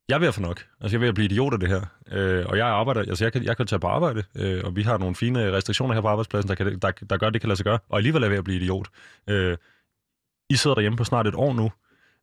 [0.09, 0.67] jeg er ved at få nok.
[0.81, 1.83] Altså, jeg er ved at blive idiot af det her.
[2.13, 4.83] Øh, og jeg arbejder, altså, jeg kan, jeg kan tage på arbejde, øh, og vi
[4.83, 7.49] har nogle fine restriktioner her på arbejdspladsen, der, kan, der, der gør, at det kan
[7.49, 7.79] lade sig gøre.
[7.89, 8.89] Og alligevel er jeg ved at blive idiot.
[9.31, 9.57] Øh,
[10.51, 11.71] I sidder derhjemme på snart et år nu,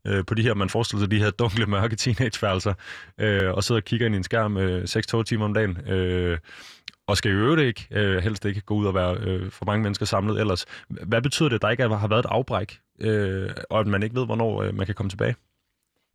[0.08, 2.74] øh, på de her, man forestiller sig, de her dunkle, mørke teenageværelser,
[3.20, 6.38] øh, og sidder og kigger ind i en skærm øh, 6-12 timer om dagen, øh,
[7.08, 9.84] og skal i øvrigt ikke, øh, helst ikke gå ud og være øh, for mange
[9.84, 10.66] mennesker samlet ellers.
[10.90, 14.16] Hvad betyder det, at der ikke har været et afbræk, øh, og at man ikke
[14.16, 15.36] ved, hvornår øh, man kan komme tilbage?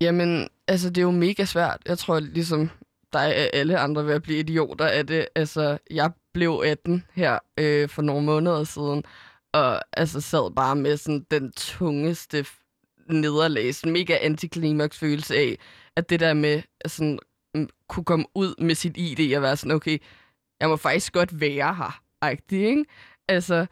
[0.01, 1.79] Jamen, altså, det er jo mega svært.
[1.89, 2.71] Jeg tror ligesom,
[3.13, 5.27] dig og alle andre ved at blive idioter af det.
[5.35, 9.05] Altså, jeg blev 18 her øh, for nogle måneder siden,
[9.53, 12.45] og altså sad bare med sådan den tungeste
[13.13, 15.59] nederlag, sådan mega antiklimaks følelse af,
[15.97, 17.19] at det der med at sådan,
[17.55, 19.99] mm, kunne komme ud med sit ID og være sådan, okay,
[20.61, 22.85] jeg må faktisk godt være her, agtig, ikke?
[23.29, 23.67] Altså,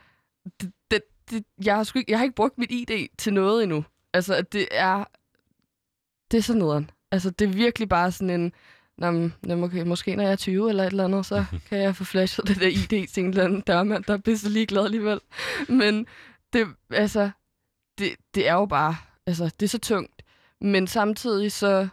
[0.60, 3.62] det, det, det, jeg, har sgu ikke, jeg har ikke brugt mit ID til noget
[3.62, 3.84] endnu.
[4.14, 5.04] Altså, at det er
[6.30, 6.90] det er så nederen.
[7.10, 8.52] Altså, det er virkelig bare sådan en...
[8.98, 11.96] Nå, men, okay, måske når jeg er 20 eller et eller andet, så kan jeg
[11.96, 15.20] få flashet det der ID til en eller anden dørmand, der er pisse ligeglad alligevel.
[15.68, 16.06] Men
[16.52, 17.30] det, altså,
[17.98, 18.96] det, det er jo bare...
[19.28, 20.22] Altså, det er så tungt.
[20.60, 21.88] Men samtidig så,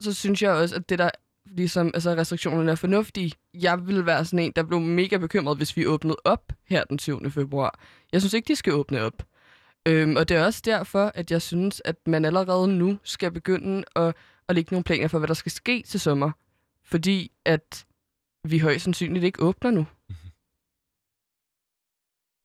[0.00, 1.10] så synes jeg også, at det der
[1.44, 3.32] ligesom, altså restriktionerne er fornuftige.
[3.54, 6.98] Jeg vil være sådan en, der blev mega bekymret, hvis vi åbnede op her den
[6.98, 7.30] 7.
[7.30, 7.80] februar.
[8.12, 9.22] Jeg synes ikke, de skal åbne op.
[9.88, 13.84] Øhm, og det er også derfor, at jeg synes, at man allerede nu skal begynde
[13.96, 14.14] at,
[14.48, 16.30] at lægge nogle planer for, hvad der skal ske til sommer.
[16.84, 17.86] Fordi at
[18.44, 19.86] vi højst sandsynligt ikke åbner nu.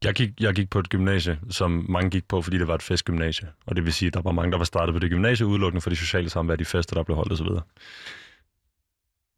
[0.03, 2.81] Jeg gik, jeg gik på et gymnasie, som mange gik på, fordi det var et
[2.81, 3.51] festgymnasie.
[3.65, 5.81] Og det vil sige, at der var mange, der var startet på det gymnasie udelukkende
[5.81, 7.47] for de sociale samvær, de fester, der blev holdt osv.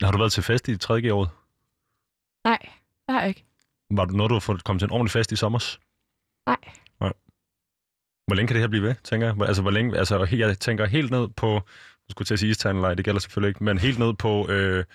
[0.02, 1.14] Har du været til fest i 3.
[1.14, 1.30] året?
[2.44, 2.60] Nej,
[3.08, 3.46] det har jeg ikke.
[3.92, 5.78] Var du, når du har kommet til en ordentlig fest i sommer?
[6.48, 6.58] Nej.
[8.28, 9.48] Hvor længe kan det her blive ved, tænker jeg?
[9.48, 12.94] Altså, hvor længe, altså, jeg tænker helt ned på, jeg skulle til at sige istandlej,
[12.94, 14.86] det gælder selvfølgelig ikke, men helt ned på øh,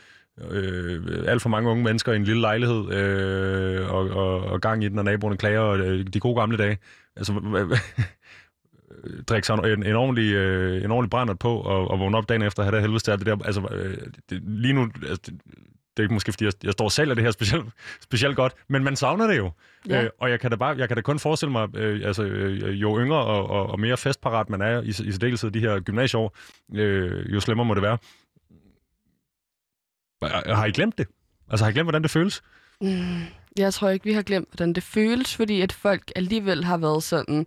[0.50, 4.84] øh, alt for mange unge mennesker i en lille lejlighed, øh, og, og, og gang
[4.84, 6.78] i den, og naboerne klager, og øh, de gode gamle dage.
[7.16, 7.32] Altså,
[9.28, 12.42] drikke sig en, en, ordentlig, øh, en ordentlig brændert på, og, og vågne op dagen
[12.42, 13.44] efter, og have det helvede det der.
[13.44, 13.96] Altså, øh,
[14.30, 15.34] det, lige nu, altså, det,
[15.98, 17.64] det er ikke måske, fordi jeg, jeg står og sælger det her specielt,
[18.00, 19.50] specielt godt, men man savner det jo.
[19.88, 20.02] Ja.
[20.02, 22.80] Øh, og jeg kan da bare, jeg kan da kun forestille mig, øh, altså, øh,
[22.80, 26.36] jo yngre og, og, og mere festparat man er i, i særdeleshed de her gymnasieår,
[26.74, 27.98] øh, jo slemmere må det være.
[30.24, 31.06] Øh, har I glemt det?
[31.50, 32.42] Altså har I glemt, hvordan det føles?
[32.80, 33.22] Mm,
[33.58, 37.02] jeg tror ikke, vi har glemt, hvordan det føles, fordi at folk alligevel har været
[37.02, 37.46] sådan,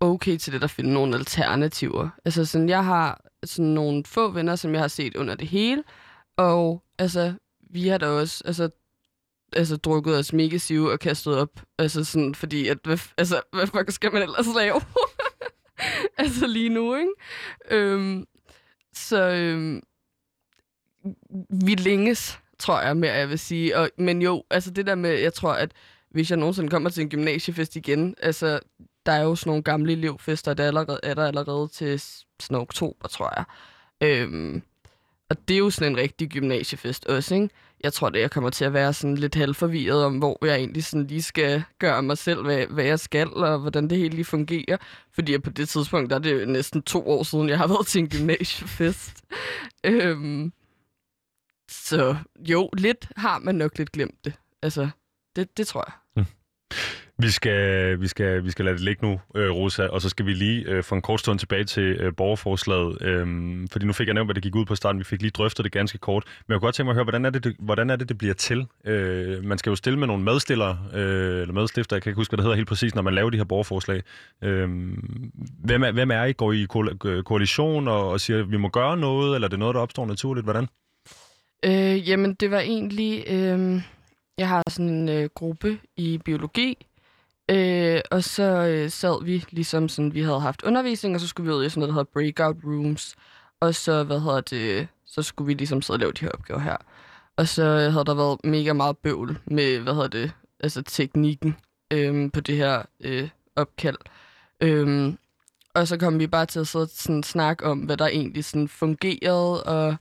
[0.00, 2.08] okay til det at finde nogle alternativer.
[2.24, 5.82] Altså sådan, jeg har sådan nogle få venner, som jeg har set under det hele,
[6.36, 7.34] og altså,
[7.70, 8.70] vi har da også altså,
[9.52, 11.62] altså, drukket os mega sive og kastet op.
[11.78, 14.80] Altså sådan, fordi, at, hvad, altså, hvad fuck skal man ellers lave?
[16.18, 17.12] altså lige nu, ikke?
[17.70, 18.26] Øhm,
[18.94, 19.82] så øhm,
[21.50, 23.78] vi længes, tror jeg, mere jeg vil sige.
[23.78, 25.72] Og, men jo, altså det der med, jeg tror, at
[26.10, 28.60] hvis jeg nogensinde kommer til en gymnasiefest igen, altså
[29.06, 32.00] der er jo sådan nogle gamle elevfester, der allerede, er der allerede til
[32.40, 33.44] sådan oktober, tror jeg.
[34.00, 34.62] Øhm,
[35.30, 37.48] og det er jo sådan en rigtig gymnasiefest også, ikke?
[37.84, 40.84] Jeg tror, det jeg kommer til at være sådan lidt halvforvirret om, hvor jeg egentlig
[40.84, 44.24] sådan lige skal gøre mig selv, hvad, hvad jeg skal, og hvordan det hele lige
[44.24, 44.76] fungerer.
[45.12, 47.98] Fordi på det tidspunkt, der er det næsten to år siden, jeg har været til
[47.98, 49.24] en gymnasiefest.
[49.84, 50.52] øhm,
[51.70, 54.32] så jo, lidt har man nok lidt glemt det.
[54.62, 54.88] Altså,
[55.36, 55.94] det, det tror jeg.
[56.16, 56.30] Mm.
[57.18, 60.26] Vi skal, vi skal, vi skal lade det ligge nu, øh, Rosa, og så skal
[60.26, 63.02] vi lige øh, for en kort stund tilbage til øh, borgerforslaget.
[63.02, 63.26] Øh,
[63.72, 64.98] fordi nu fik jeg nævnt, hvad det gik ud på starten.
[64.98, 66.24] Vi fik lige drøftet det ganske kort.
[66.26, 68.08] Men jeg kunne godt tænke mig at høre, hvordan er det, det, hvordan er det,
[68.08, 68.66] det bliver til?
[68.84, 72.30] Øh, man skal jo stille med nogle medstillere, øh, eller medstifter, jeg kan ikke huske,
[72.30, 74.02] hvad det hedder helt præcis, når man laver de her borgerforslag.
[74.42, 74.68] Øh,
[75.64, 76.32] hvem, er, hvem er I?
[76.32, 79.50] Går I i ko- koalition og, og siger, at vi må gøre noget, eller er
[79.50, 80.44] det noget, der opstår naturligt?
[80.44, 80.66] Hvordan?
[81.64, 83.24] Øh, jamen, det var egentlig...
[83.28, 83.82] Øh,
[84.38, 86.86] jeg har sådan en øh, gruppe i biologi,
[87.50, 91.46] øh, og så øh, sad vi ligesom sådan, vi havde haft undervisning, og så skulle
[91.46, 93.14] vi ud i sådan noget, der hedder breakout rooms.
[93.60, 96.60] Og så, hvad hedder det, så skulle vi ligesom sidde og lave de her opgaver
[96.60, 96.76] her.
[97.36, 101.56] Og så øh, havde der været mega meget bøvl med, hvad hedder det, altså teknikken
[101.90, 103.96] øh, på det her øh, opkald.
[104.60, 105.14] Øh,
[105.74, 108.44] og så kom vi bare til at sidde og sådan, snakke om, hvad der egentlig
[108.44, 109.96] sådan fungerede, og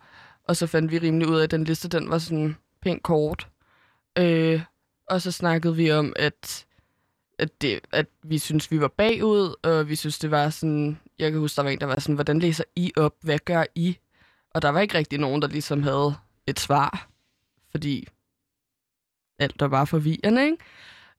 [0.48, 3.48] og så fandt vi rimelig ud af, at den liste, den var sådan pænt kort.
[4.18, 4.62] Øh,
[5.10, 6.66] og så snakkede vi om, at,
[7.40, 11.00] at, det, at vi synes vi var bagud, og vi synes, det var sådan...
[11.20, 13.16] Jeg kan huske, der var en, der var sådan, hvordan læser I op?
[13.22, 13.98] Hvad gør I?
[14.54, 16.16] Og der var ikke rigtig nogen, der ligesom havde
[16.48, 17.10] et svar,
[17.72, 18.08] fordi
[19.40, 20.58] alt var bare forvirrende, ikke?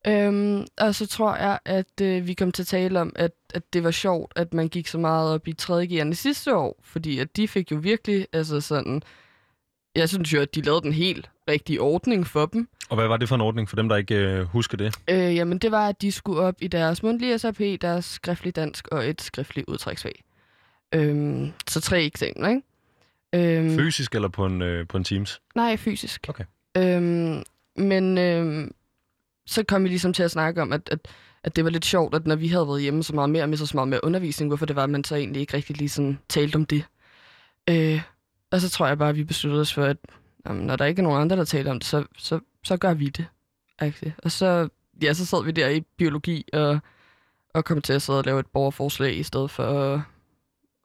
[0.06, 3.62] Øhm, og så tror jeg, at øh, vi kom til at tale om, at, at
[3.72, 5.86] det var sjovt, at man gik så meget op i 3.
[5.90, 9.02] G'erne sidste år, fordi at de fik jo virkelig, altså sådan,
[9.94, 12.68] jeg synes jo, at de lavede den helt rigtige ordning for dem.
[12.88, 14.94] Og hvad var det for en ordning for dem, der ikke øh, husker det?
[15.08, 18.88] Øh, jamen, det var, at de skulle op i deres mundtlige SAP, deres skriftlige dansk
[18.88, 20.24] og et skriftligt udtræksfag.
[20.94, 22.62] Øhm, så tre eksamener, ikke?
[23.34, 25.40] Øhm, fysisk eller på en, øh, på en Teams?
[25.54, 26.26] Nej, fysisk.
[26.28, 26.44] Okay.
[26.76, 27.42] Øhm,
[27.76, 28.74] men øhm,
[29.46, 31.08] så kom vi ligesom til at snakke om, at, at,
[31.44, 33.58] at det var lidt sjovt, at når vi havde været hjemme så meget mere og
[33.58, 36.18] så meget mere undervisning, hvorfor det var, at man så egentlig ikke rigtig lige sådan
[36.28, 36.84] talte om det.
[37.70, 38.02] Øh,
[38.50, 39.96] og så tror jeg bare, at vi besluttede os for, at
[40.46, 42.94] jamen, når der ikke er nogen andre, der taler om det, så, så, så gør
[42.94, 43.26] vi det.
[43.82, 44.14] Ikke?
[44.22, 44.68] Og så,
[45.02, 46.78] ja, så sad vi der i biologi og,
[47.54, 50.00] og kom til at sidde og lave et borgerforslag, i stedet for at,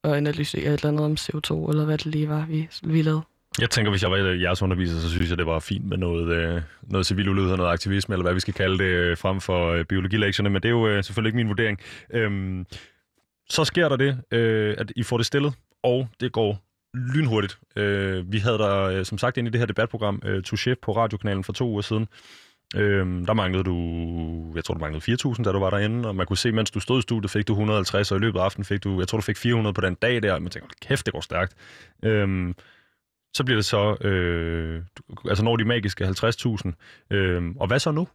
[0.04, 3.22] at analysere et eller andet om CO2, eller hvad det lige var, vi, vi lavede.
[3.62, 6.28] Jeg tænker, hvis jeg var jeres underviser, så synes jeg, det var fint med noget,
[6.36, 9.72] øh, noget civil ulydighed, noget aktivisme, eller hvad vi skal kalde det, øh, frem for
[9.72, 11.80] øh, biologilektionerne, men det er jo selvfølgelig ikke min vurdering.
[12.14, 12.66] Øhm,
[13.50, 16.60] så sker der det, øh, at I får det stillet, og det går
[16.94, 17.60] lynhurtigt.
[17.76, 21.44] Øh, vi havde der, som sagt, ind i det her debatprogram, øh, Chef på radiokanalen
[21.44, 22.08] for to uger siden.
[22.76, 23.76] Øhm, der manglede du,
[24.56, 26.80] jeg tror, du manglede 4.000, da du var derinde, og man kunne se, mens du
[26.80, 29.18] stod i studiet, fik du 150, og i løbet af aftenen fik du, jeg tror,
[29.18, 31.56] du fik 400 på den dag der, og man tænkte, kæft, det går stærkt.
[32.04, 32.56] Øhm,
[33.34, 34.84] så bliver det så, øh,
[35.30, 36.72] altså når de magiske 50.000.
[37.12, 38.08] Øh, og hvad så nu?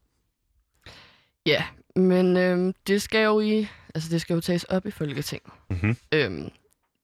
[1.47, 1.65] Ja,
[1.97, 5.53] men øh, det skal jo i, altså det skal jo tages op i Folketinget.
[5.71, 5.97] Mm-hmm.
[6.13, 6.51] Øh,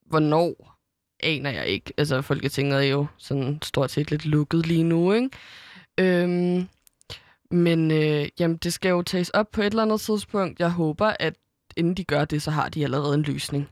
[0.06, 0.76] hvornår
[1.22, 1.92] aner jeg ikke.
[1.98, 5.30] Altså Folketinget er jo sådan stort set lidt lukket lige nu, ikke?
[5.98, 6.28] Øh,
[7.50, 10.60] men øh, jamen, det skal jo tages op på et eller andet tidspunkt.
[10.60, 11.34] Jeg håber, at
[11.76, 13.68] inden de gør det, så har de allerede en løsning.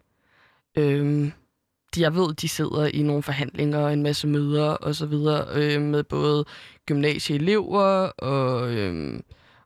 [0.76, 1.30] Øh,
[1.94, 5.46] de, jeg ved, de sidder i nogle forhandlinger og en masse møder og så videre
[5.54, 6.44] øh, med både
[6.86, 9.20] gymnasieelever og øh,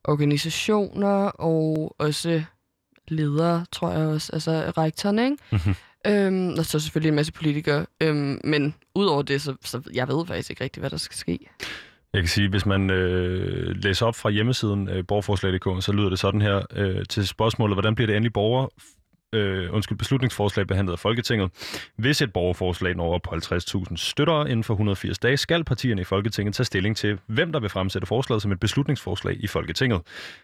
[0.04, 2.42] organisationer og også
[3.08, 5.36] ledere, tror jeg også, altså rektoren, ikke?
[5.50, 5.74] Mm-hmm.
[6.06, 7.86] Øhm, og så selvfølgelig en masse politikere.
[8.00, 11.38] Øhm, men udover det, så, så jeg ved faktisk ikke rigtigt, hvad der skal ske.
[12.12, 16.18] Jeg kan sige, hvis man øh, læser op fra hjemmesiden øh, borgerforslag.dk, så lyder det
[16.18, 18.68] sådan her øh, til spørgsmålet, hvordan bliver det endelig borger
[19.32, 21.50] øh, undskyld, beslutningsforslag behandlet af Folketinget.
[21.96, 26.04] Hvis et borgerforslag når op på 50.000 støtter inden for 180 dage, skal partierne i
[26.04, 30.00] Folketinget tage stilling til, hvem der vil fremsætte forslaget som et beslutningsforslag i Folketinget.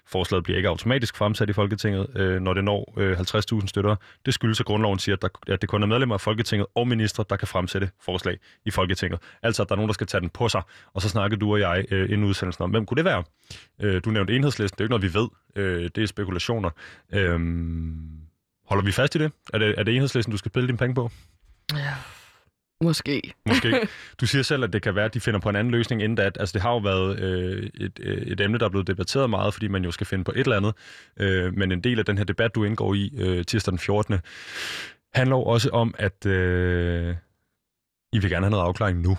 [0.07, 3.97] Forslaget bliver ikke automatisk fremsat i Folketinget, øh, når det når øh, 50.000 støtter.
[4.27, 6.89] Det skyldes, at grundloven siger, at, der, at det kun er medlemmer af Folketinget og
[6.89, 9.21] ministre, der kan fremsætte forslag i Folketinget.
[9.43, 10.63] Altså, at der er nogen, der skal tage den på sig.
[10.95, 13.25] Og så snakker du og jeg øh, inden udsendelsen om, hvem kunne det være?
[13.81, 15.29] Øh, du nævnte enhedslisten, det er jo ikke noget, vi ved.
[15.65, 16.71] Øh, det er spekulationer.
[17.13, 17.41] Øh,
[18.69, 19.33] Holder vi fast i det?
[19.53, 21.11] Er det, er det enhedslisten, du skal spille dine penge på?
[21.73, 21.95] Ja,
[22.85, 23.35] måske.
[23.47, 23.89] Måske.
[24.21, 26.17] Du siger selv, at det kan være, at de finder på en anden løsning inden
[26.17, 26.23] da.
[26.23, 29.55] Altså, det har jo været øh, et, øh, et emne, der er blevet debatteret meget,
[29.55, 30.75] fordi man jo skal finde på et eller andet.
[31.17, 34.19] Øh, men en del af den her debat, du indgår i øh, tirsdag den 14.,
[35.15, 37.17] handler jo også om, at øh,
[38.13, 39.19] I vil gerne have noget afklaring nu.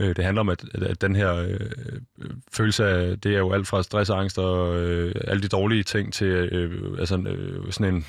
[0.00, 1.60] Øh, det handler om, at, at den her øh,
[2.52, 6.12] følelse af, det er jo alt fra stress, angst og øh, alle de dårlige ting
[6.12, 8.06] til øh, altså, øh, sådan en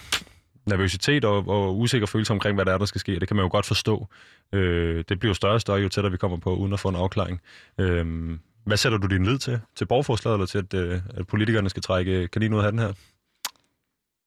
[0.68, 3.20] nervøsitet og, og usikker følelse omkring, hvad der er, der skal ske.
[3.20, 4.08] Det kan man jo godt forstå.
[4.54, 6.90] Øh, det bliver jo større og større, jo tættere vi kommer på, uden at få
[6.90, 7.42] en afklaring.
[7.78, 9.60] Øh, hvad sætter du din lid til?
[9.76, 12.94] Til borgerforslaget, eller til, at, øh, at politikerne skal trække kanin ud af den her?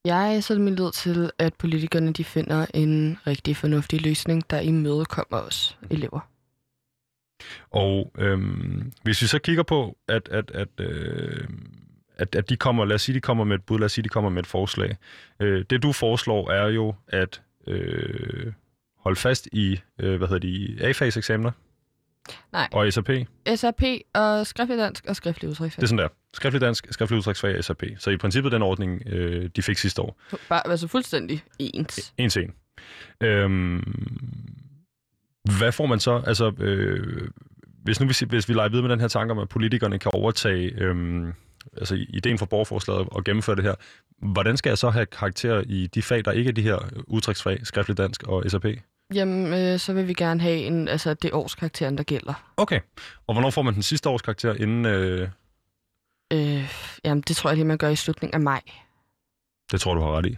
[0.05, 5.39] Jeg sætter min lid til, at politikerne de finder en rigtig fornuftig løsning, der imødekommer
[5.39, 6.21] os elever.
[7.71, 11.49] Og øhm, hvis vi så kigger på, at, at, at, øh,
[12.21, 14.03] at, at de kommer, lad os sige, de kommer med et bud, lad os sige,
[14.05, 14.97] de kommer med et forslag.
[15.41, 18.53] Øh, det du foreslår er jo at øh,
[18.99, 21.51] holde fast i, øh, hvad hedder de, A-fase-eksamener?
[22.53, 22.69] Nej.
[22.73, 23.11] Og SAP?
[23.55, 23.83] SAP
[24.15, 25.81] og skriftlig dansk og skriftlig udtryksfag.
[25.81, 26.09] Det er sådan der.
[26.35, 27.83] Skriftlig dansk, skriftlig udtryksfag SAP.
[27.99, 30.21] Så i princippet den ordning, øh, de fik sidste år.
[30.49, 32.15] Bare altså fuldstændig ens.
[32.19, 32.53] En til en.
[33.21, 33.83] Øhm,
[35.59, 36.23] hvad får man så?
[36.27, 37.29] Altså, øh,
[37.83, 40.11] hvis nu vi, hvis vi leger videre med den her tanke om, at politikerne kan
[40.15, 41.27] overtage øh,
[41.77, 43.75] altså ideen for borgerforslaget og gennemføre det her,
[44.33, 47.67] hvordan skal jeg så have karakter i de fag, der ikke er de her udtryksfag,
[47.67, 48.65] skriftlig dansk og SAP?
[49.15, 52.53] Jamen, øh, så vil vi gerne have en, altså det års karakteren, der gælder.
[52.57, 52.81] Okay.
[53.27, 54.87] Og hvornår får man den sidste års karakter inden...
[54.87, 55.29] Øh...
[56.33, 56.73] Øh,
[57.05, 58.61] jamen, det tror jeg lige, man gør i slutningen af maj.
[59.73, 60.37] Det tror du har ret i.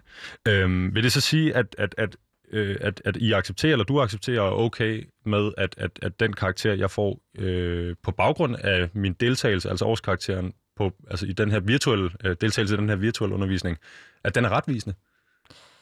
[0.49, 2.17] Øhm, vil det så sige, at, at, at,
[2.53, 6.73] øh, at, at I accepterer, eller du accepterer okay med, at, at, at den karakter,
[6.73, 10.53] jeg får øh, på baggrund af min deltagelse, altså årskarakteren,
[10.91, 13.79] på, altså i den her virtuelle øh, deltagelse i den her virtuelle undervisning,
[14.25, 14.95] at den er retvisende?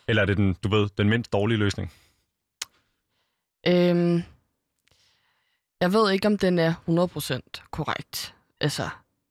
[0.09, 1.93] Eller er det den, du ved, den mindst dårlige løsning?
[3.67, 4.23] Øhm,
[5.81, 8.35] jeg ved ikke, om den er 100% korrekt.
[8.61, 8.89] Altså,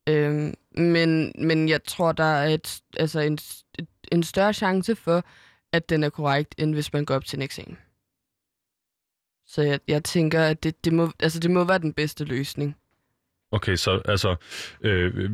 [0.08, 3.38] øhm, men, men jeg tror, der er et, altså en,
[3.78, 5.24] et, en større chance for,
[5.72, 7.78] at den er korrekt, end hvis man går op til en eksamen.
[9.46, 12.76] Så jeg, jeg tænker, at det, det, må, altså det må være den bedste løsning.
[13.52, 14.36] Okay, så altså,
[14.80, 15.30] øh,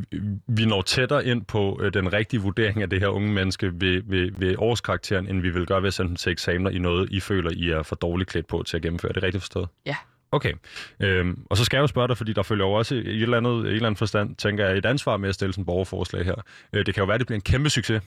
[0.48, 4.02] vi når tættere ind på øh, den rigtige vurdering af det her unge menneske ved,
[4.04, 7.08] ved, ved årskarakteren, end vi vil gøre ved at sende dem til eksamener i noget,
[7.10, 9.12] I føler, I er for dårligt klædt på til at gennemføre.
[9.12, 9.68] Det er rigtigt forstået?
[9.86, 9.96] Ja.
[10.32, 10.52] Okay.
[11.00, 13.22] Øhm, og så skal jeg jo spørge dig, fordi der følger jo også i et
[13.22, 15.66] eller andet, et eller andet forstand, tænker jeg, et ansvar med at stille sådan et
[15.66, 16.34] borgerforslag her.
[16.72, 18.02] Øh, det kan jo være, at det bliver en kæmpe succes,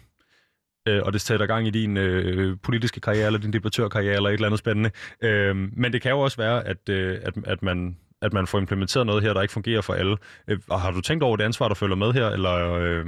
[0.88, 4.34] øh, og det sætter gang i din øh, politiske karriere, eller din debattørkarriere, eller et
[4.34, 4.92] eller andet spændende.
[5.24, 8.60] Øh, men det kan jo også være, at, øh, at, at man at man får
[8.60, 10.18] implementeret noget her, der ikke fungerer for alle.
[10.48, 13.06] Øh, og har du tænkt over det ansvar, der følger med her, eller øh,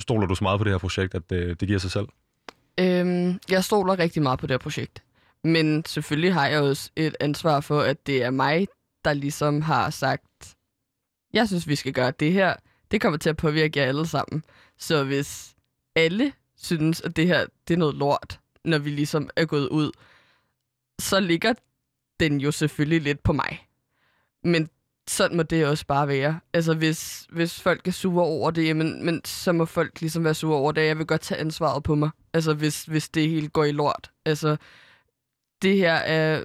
[0.00, 2.06] stoler du så meget på det her projekt, at det, det giver sig selv?
[2.80, 5.02] Øhm, jeg stoler rigtig meget på det her projekt.
[5.44, 8.68] Men selvfølgelig har jeg også et ansvar for, at det er mig,
[9.04, 10.54] der ligesom har sagt,
[11.32, 12.54] jeg synes, vi skal gøre det her.
[12.90, 14.44] Det kommer til at påvirke jer alle sammen.
[14.78, 15.54] Så hvis
[15.96, 19.90] alle synes, at det her det er noget lort, når vi ligesom er gået ud,
[21.00, 21.54] så ligger
[22.20, 23.66] den jo selvfølgelig lidt på mig.
[24.44, 24.68] Men
[25.08, 26.40] sådan må det også bare være.
[26.52, 30.34] Altså, hvis, hvis folk er sure over det, jamen, men så må folk ligesom være
[30.34, 30.86] sure over det.
[30.86, 32.10] Jeg vil godt tage ansvaret på mig.
[32.32, 34.10] Altså, hvis, hvis det hele går i lort.
[34.24, 34.56] Altså,
[35.62, 36.44] det her er,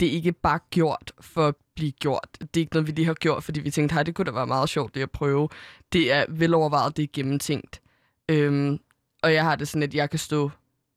[0.00, 2.28] det er ikke bare gjort for at blive gjort.
[2.40, 4.30] Det er ikke noget, vi lige har gjort, fordi vi tænkte, hej, det kunne da
[4.30, 5.48] være meget sjovt, det at prøve.
[5.92, 7.80] Det er velovervejet, det er gennemtænkt.
[8.28, 8.78] Øhm,
[9.22, 10.50] og jeg har det sådan, at jeg kan stå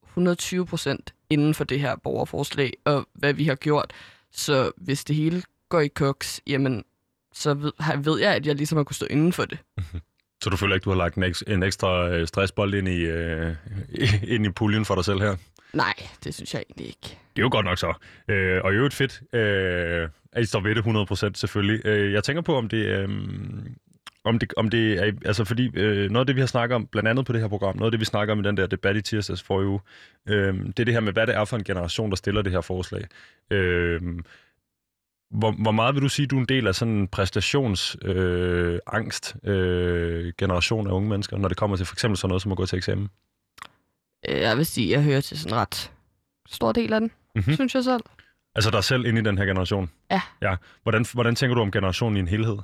[0.07, 3.93] 120 procent inden for det her borgerforslag, og hvad vi har gjort.
[4.31, 6.83] Så hvis det hele går i koks, jamen,
[7.33, 7.71] så ved,
[8.03, 9.57] ved jeg, at jeg ligesom har kunnet stå inden for det.
[10.43, 12.99] Så du føler ikke, du har lagt en, eks- en ekstra øh, stressbold ind i,
[13.01, 13.55] øh,
[14.33, 15.36] ind i puljen for dig selv her?
[15.73, 17.01] Nej, det synes jeg egentlig ikke.
[17.01, 17.93] Det er jo godt nok så.
[18.27, 21.86] Øh, og i øvrigt fedt, øh, at I står ved det 100% selvfølgelig.
[21.86, 23.09] Øh, jeg tænker på, om det, øh,
[24.23, 25.12] om det, om det er...
[25.25, 27.47] Altså fordi øh, noget af det, vi har snakket om, blandt andet på det her
[27.47, 29.79] program, noget af det, vi snakker om i den der debat i tirsdags for uge,
[30.29, 32.51] øh, det er det her med, hvad det er for en generation, der stiller det
[32.51, 33.03] her forslag.
[33.51, 34.01] Øh,
[35.34, 39.56] hvor, hvor meget vil du sige, du er en del af sådan en præstationsangst øh,
[39.56, 42.58] øh, generation af unge mennesker, når det kommer til for eksempel sådan noget som at
[42.58, 43.10] gå til eksamen?
[44.30, 45.91] Øh, jeg vil sige, at jeg hører til sådan en ret
[46.48, 47.54] stor del af den, mm-hmm.
[47.54, 48.04] synes jeg selv.
[48.56, 49.89] Altså der er selv inde i den her generation?
[50.12, 50.22] Ja.
[50.41, 50.56] ja.
[50.84, 52.58] Hvordan, hvordan tænker du om generationen i en helhed?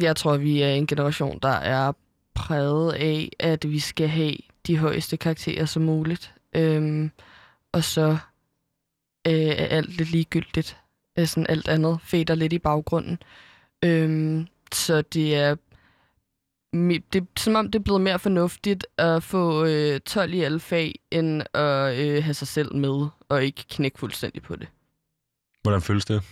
[0.00, 1.92] Jeg tror, vi er en generation, der er
[2.34, 6.34] præget af, at vi skal have de højeste karakterer som muligt.
[6.56, 7.10] Øhm,
[7.72, 8.16] og så
[9.26, 10.78] øh, er alt lidt ligegyldigt
[11.26, 13.18] sådan alt andet fader lidt i baggrunden.
[13.84, 15.56] Øhm, så det er
[16.72, 20.60] det er som om, det er blevet mere fornuftigt at få øh, 12 i alle
[20.60, 24.68] fag, end at øh, have sig selv med, og ikke knække fuldstændig på det.
[25.62, 26.22] Hvordan føles det?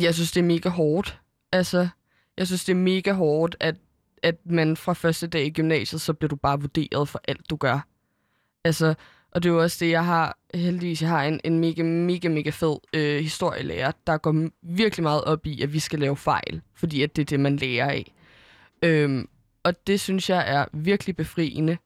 [0.00, 1.20] Jeg synes, det er mega hårdt.
[1.52, 1.88] Altså,
[2.36, 3.76] jeg synes, det er mega hårdt, at,
[4.22, 7.56] at man fra første dag i gymnasiet, så bliver du bare vurderet for alt, du
[7.56, 7.86] gør.
[8.64, 8.94] Altså,
[9.32, 12.28] og det er jo også det, jeg har, heldigvis, jeg har en, en mega, mega,
[12.28, 16.62] mega fed øh, historielærer, der går virkelig meget op i, at vi skal lave fejl,
[16.74, 18.14] fordi at det er det, man lærer af.
[18.82, 19.28] Øhm,
[19.62, 21.78] og det synes jeg er virkelig befriende,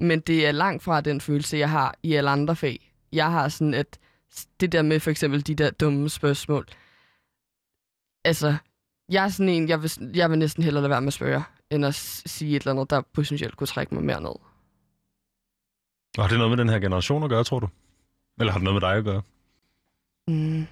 [0.00, 2.92] men det er langt fra den følelse, jeg har i alle andre fag.
[3.12, 3.98] Jeg har sådan, at
[4.60, 6.66] det der med for eksempel de der dumme spørgsmål,
[8.24, 8.56] altså,
[9.08, 11.42] jeg er sådan en, jeg vil, jeg vil næsten hellere lade være med at spørge,
[11.70, 14.47] end at sige et eller andet, der potentielt kunne trække mig mere ned.
[16.16, 17.68] Og har det noget med den her generation at gøre, tror du?
[18.40, 19.22] Eller har det noget med dig at gøre?
[20.28, 20.66] Mm.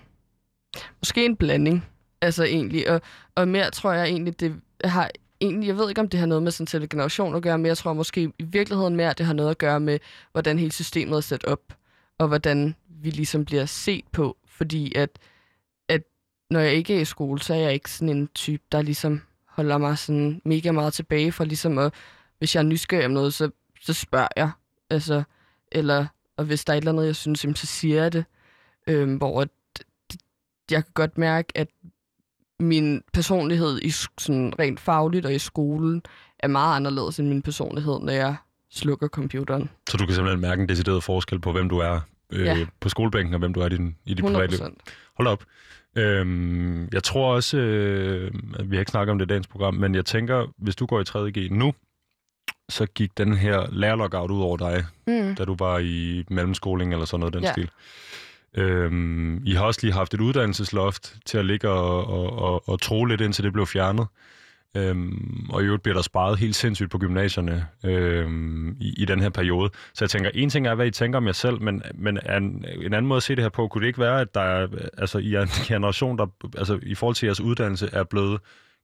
[1.01, 1.87] Måske en blanding,
[2.21, 2.91] altså egentlig.
[2.91, 3.01] Og,
[3.35, 6.43] og mere tror jeg egentlig, det har egentlig, jeg ved ikke, om det har noget
[6.43, 9.27] med sådan til generation at gøre, men jeg tror måske i virkeligheden mere, at det
[9.27, 9.99] har noget at gøre med,
[10.33, 11.61] hvordan hele systemet er sat op,
[12.19, 14.37] og hvordan vi ligesom bliver set på.
[14.47, 15.19] Fordi at,
[15.89, 16.03] at
[16.51, 19.23] når jeg ikke er i skole, så er jeg ikke sådan en type, der ligesom
[19.49, 21.95] holder mig sådan mega meget tilbage for ligesom at,
[22.39, 24.51] hvis jeg er nysgerrig om noget, så, så spørger jeg.
[24.91, 25.23] Altså,
[25.73, 28.25] eller, og hvis der er et eller andet, jeg synes, så siger jeg det.
[28.87, 29.49] Øhm, hvor at,
[30.71, 31.69] jeg kan godt mærke, at
[32.61, 36.03] min personlighed i sådan rent fagligt og i skolen
[36.39, 38.37] er meget anderledes end min personlighed, når jeg
[38.71, 39.71] slukker computeren.
[39.89, 42.01] Så du kan simpelthen mærke en decideret forskel på, hvem du er
[42.33, 42.67] øh, ja.
[42.81, 44.61] på skolebænken, og hvem du er i, din, i dit private liv?
[45.17, 45.45] Hold op.
[45.97, 49.75] Øhm, jeg tror også, øh, at vi har ikke snakket om det i dagens program,
[49.75, 51.73] men jeg tænker, hvis du går i 3.G nu,
[52.69, 55.35] så gik den her lærerlockout ud over dig, mm.
[55.35, 57.53] da du var i mellemskoling eller sådan noget den ja.
[57.53, 57.71] stil.
[58.55, 62.81] Øhm, I har også lige haft et uddannelsesloft til at ligge og, og, og, og
[62.81, 64.07] tro lidt, indtil det blev fjernet.
[64.77, 69.21] Øhm, og i øvrigt bliver der sparet helt sindssygt på gymnasierne øhm, i, i den
[69.21, 69.71] her periode.
[69.95, 72.65] Så jeg tænker, en ting er, hvad I tænker om jer selv, men, men en,
[72.83, 74.69] en anden måde at se det her på, kunne det ikke være, at der er,
[74.99, 76.27] altså, I er en generation, der
[76.59, 78.41] altså, i forhold til jeres uddannelse er blevet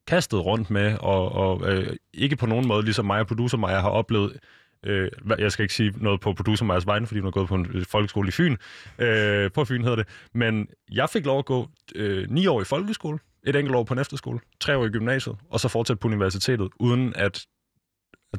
[0.07, 3.81] kastet rundt med, og, og øh, ikke på nogen måde, ligesom mig og producer Maja
[3.81, 4.39] har oplevet
[4.87, 7.55] Øh, jeg skal ikke sige noget på producer Majas vegne, fordi hun har gået på
[7.55, 8.57] en øh, folkeskole i Fyn.
[8.99, 10.09] Øh, på Fyn hedder det.
[10.35, 13.95] Men jeg fik lov at gå øh, ni år i folkeskole, et enkelt år på
[13.95, 17.47] en efterskole, tre år i gymnasiet, og så fortsætte på universitetet, uden at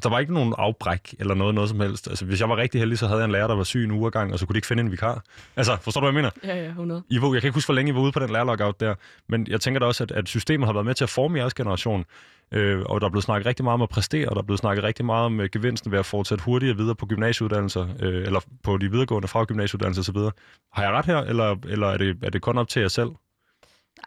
[0.02, 2.08] der var ikke nogen afbræk eller noget, noget som helst.
[2.08, 3.90] Altså, hvis jeg var rigtig heldig, så havde jeg en lærer, der var syg en
[3.90, 5.24] uge gang, og så kunne de ikke finde en vikar.
[5.56, 6.54] Altså, forstår du, hvad jeg mener?
[6.54, 7.02] Ja, ja, 100.
[7.10, 8.94] I, jeg kan ikke huske, hvor længe I var ude på den lærerlockout der,
[9.28, 11.54] men jeg tænker da også, at, at systemet har været med til at forme jeres
[11.54, 12.04] generation.
[12.52, 14.60] Øh, og der er blevet snakket rigtig meget om at præstere, og der er blevet
[14.60, 18.40] snakket rigtig meget om uh, gevinsten ved at fortsætte hurtigere videre på gymnasieuddannelser, øh, eller
[18.62, 20.30] på de videregående fra gymnasieuddannelser osv.
[20.72, 23.10] Har jeg ret her, eller, eller er, det, er det kun op til jer selv?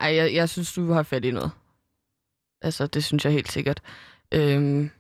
[0.02, 1.52] Ej, jeg, jeg synes, du har fat i noget.
[2.62, 3.82] Altså, det synes jeg helt sikkert.
[4.34, 4.92] Øhm,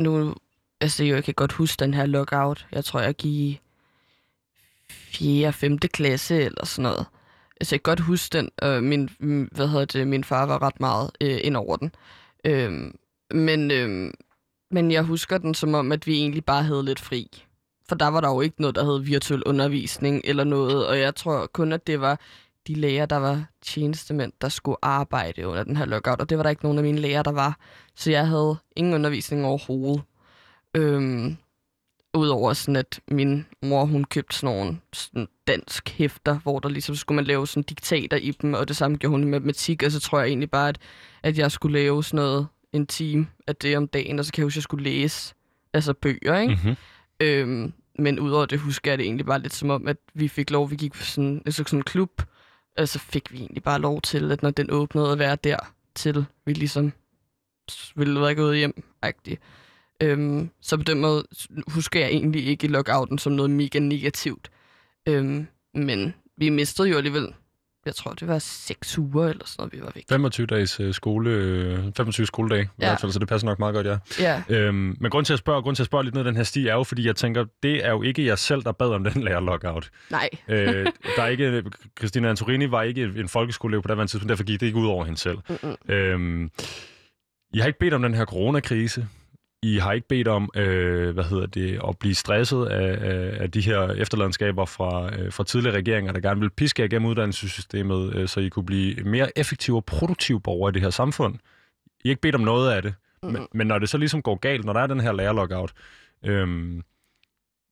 [0.00, 0.34] nu,
[0.80, 2.66] altså, jeg kan godt huske den her lockout.
[2.72, 3.60] Jeg tror, jeg gik i
[4.90, 5.48] 4.
[5.48, 5.78] og 5.
[5.78, 7.06] klasse eller sådan noget.
[7.60, 8.50] Altså, jeg kan godt huske den.
[8.62, 9.10] Øh, min,
[9.52, 11.94] hvad hedder det, min far var ret meget øh, ind over den.
[12.44, 12.92] Øh,
[13.30, 14.12] men, øh,
[14.70, 17.44] men jeg husker den som om, at vi egentlig bare havde lidt fri.
[17.88, 21.14] For der var der jo ikke noget, der hed virtuel undervisning eller noget, og jeg
[21.14, 22.20] tror kun, at det var
[22.70, 26.42] de læger, der var tjenestemænd, der skulle arbejde under den her lockout, og det var
[26.42, 27.58] der ikke nogen af mine læger, der var.
[27.94, 30.02] Så jeg havde ingen undervisning overhovedet.
[30.76, 31.36] Øhm,
[32.14, 36.94] Udover sådan, at min mor, hun købte sådan nogle sådan dansk hæfter, hvor der ligesom
[36.94, 39.90] skulle man lave sådan diktater i dem, og det samme gjorde hun i matematik, og
[39.90, 40.78] så tror jeg egentlig bare, at,
[41.22, 44.40] at jeg skulle lave sådan noget en time af det om dagen, og så kan
[44.40, 45.34] jeg huske, at jeg skulle læse
[45.72, 46.54] altså bøger, ikke?
[46.54, 46.76] Mm-hmm.
[47.20, 50.50] Øhm, men udover det husker jeg det egentlig bare lidt som om, at vi fik
[50.50, 52.22] lov, vi gik på sådan, altså sådan en klub,
[52.80, 55.56] og så fik vi egentlig bare lov til, at når den åbnede at være der,
[55.94, 56.92] til vi ligesom
[57.96, 59.36] ville være gået hjem, -agtigt.
[60.02, 61.24] Øhm, så på den måde
[61.68, 64.50] husker jeg egentlig ikke lockouten som noget mega negativt.
[65.06, 67.34] Øhm, men vi mistede jo alligevel,
[67.86, 70.04] jeg tror det var 6 uger eller sådan noget, vi var væk.
[70.08, 72.84] 25 dages øh, skole, 25 skoledage ja.
[72.84, 73.98] i hvert fald, så det passer nok meget godt, ja.
[74.20, 74.42] ja.
[74.48, 76.66] Øhm, men grund til at spørge, grund til at spørge lidt ned den her sti
[76.66, 79.22] er jo, fordi jeg tænker, det er jo ikke jeg selv, der bad om den
[79.26, 79.90] lærer lockout.
[80.10, 80.28] Nej.
[80.48, 81.64] øh, der er ikke,
[81.98, 85.04] Christina Antorini var ikke en folkeskoleelev på det tidspunkt, derfor gik det ikke ud over
[85.04, 85.38] hende selv.
[85.48, 85.94] Mm-mm.
[85.94, 86.50] Øhm,
[87.54, 89.08] jeg har ikke bedt om den her coronakrise.
[89.62, 93.50] I har ikke bedt om, øh, hvad hedder det, at blive stresset af, af, af
[93.50, 98.14] de her efterladenskaber fra, øh, fra tidligere regeringer, der gerne vil piske jer gennem uddannelsessystemet,
[98.14, 101.34] øh, så I kunne blive mere effektive og produktive borgere i det her samfund.
[102.04, 102.94] I har ikke bedt om noget af det.
[103.22, 103.28] Mm.
[103.28, 105.72] Men, men når det så ligesom går galt, når der er den her lærerlockout,
[106.24, 106.82] øh,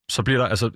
[0.08, 0.70] så bliver der, altså,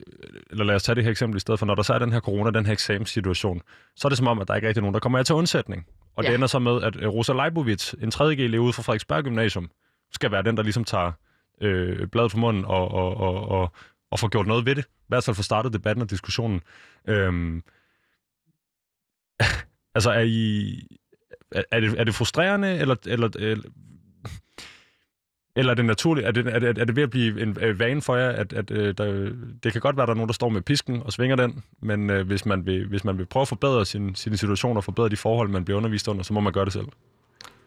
[0.51, 2.13] eller lad os tage det her eksempel i stedet for, når der så er den
[2.13, 3.63] her corona, den her eksamenssituation,
[3.97, 5.35] så er det som om, at der ikke rigtig er nogen, der kommer af til
[5.35, 5.87] undsætning.
[6.17, 6.29] Og ja.
[6.29, 8.35] det ender så med, at Rosa Leibovitz, en 3.
[8.35, 9.71] elev ude fra Frederiksberg Gymnasium,
[10.15, 11.13] skal være den, der ligesom tager
[11.61, 13.73] øh, bladet fra munden og, og, og, og,
[14.11, 14.85] og får gjort noget ved det.
[14.85, 16.61] I hvert fald får startet debatten og diskussionen.
[17.09, 17.63] Øhm,
[19.97, 20.79] altså, er I...
[21.73, 23.63] Er, det, er det frustrerende, eller, eller, eller
[25.57, 26.27] eller er det naturligt?
[26.27, 28.53] Er det, er det, er det ved at blive en øh, vane for jer, at,
[28.53, 29.33] at øh, der,
[29.63, 31.65] det kan godt være, at der er nogen, der står med pisken og svinger den,
[31.83, 34.85] men øh, hvis, man vil, hvis man vil prøve at forbedre sin, sin situation og
[34.85, 36.87] forbedre de forhold, man bliver undervist under, så må man gøre det selv.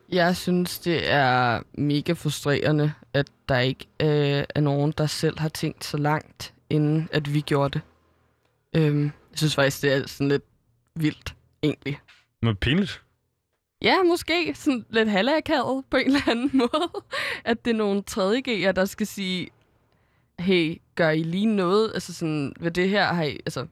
[0.10, 5.50] Jeg synes, det er mega frustrerende, at der ikke øh, er nogen, der selv har
[5.50, 7.82] tænkt så langt, inden at vi gjorde det.
[8.82, 10.44] Øhm, jeg synes faktisk, det er sådan lidt
[10.96, 12.00] vildt, egentlig.
[12.42, 13.02] Men pinligt.
[13.82, 16.92] Ja, måske sådan lidt halvakavet på en eller anden måde.
[17.46, 19.50] At det er nogle 3.G'er, der skal sige,
[20.40, 21.92] hey, gør I lige noget?
[21.94, 23.68] Altså sådan, ved det her har I, altså,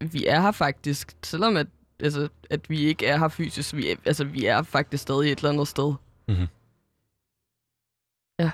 [0.00, 1.66] vi er her faktisk, selvom at,
[2.02, 5.38] altså, at vi ikke er her fysisk, vi er, altså, vi er faktisk stadig et
[5.38, 5.94] eller andet sted.
[6.28, 6.46] Mm-hmm.
[8.38, 8.50] Ja.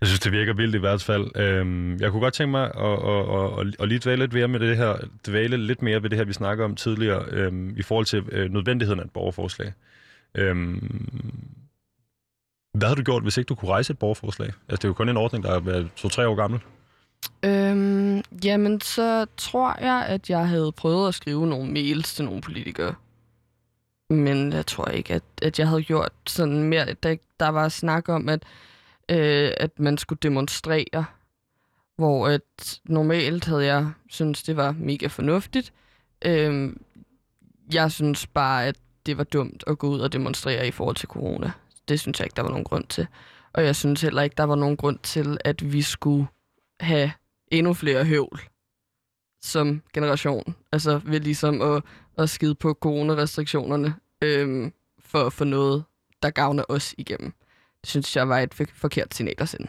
[0.00, 1.36] Jeg synes, det virker vildt i hvert fald.
[1.36, 4.60] Øhm, jeg kunne godt tænke mig at, at, at, at lige dvæle lidt mere med
[4.60, 4.96] det her,
[5.26, 8.50] dvæle lidt mere ved det her, vi snakker om tidligere, øhm, i forhold til øh,
[8.50, 9.72] nødvendigheden af et borgerforslag.
[10.34, 11.08] Øhm,
[12.74, 14.48] hvad har du gjort, hvis ikke du kunne rejse et borgerforslag?
[14.48, 16.60] Altså, det er jo kun en ordning, der er to-tre år gammel.
[17.42, 22.40] Øhm, jamen, så tror jeg, at jeg havde prøvet at skrive nogle mails til nogle
[22.40, 22.94] politikere.
[24.10, 26.94] Men jeg tror ikke, at, at jeg havde gjort sådan mere.
[27.02, 28.42] Der, der var snak om, at
[29.08, 31.04] øh, at man skulle demonstrere,
[31.96, 35.72] hvor at normalt havde jeg synes det var mega fornuftigt.
[36.24, 36.72] Øh,
[37.72, 41.08] jeg synes bare, at det var dumt at gå ud og demonstrere i forhold til
[41.08, 41.50] corona.
[41.88, 43.06] Det synes jeg ikke, der var nogen grund til.
[43.52, 46.26] Og jeg synes heller ikke, der var nogen grund til, at vi skulle
[46.80, 47.12] have
[47.50, 48.40] endnu flere høvl
[49.42, 50.54] som generation.
[50.72, 51.82] Altså ved ligesom at,
[52.18, 55.84] at skide på coronarestriktionerne øhm, for, for noget,
[56.22, 57.32] der gavner os igennem.
[57.80, 59.66] Det synes jeg var et forkert signal at sende.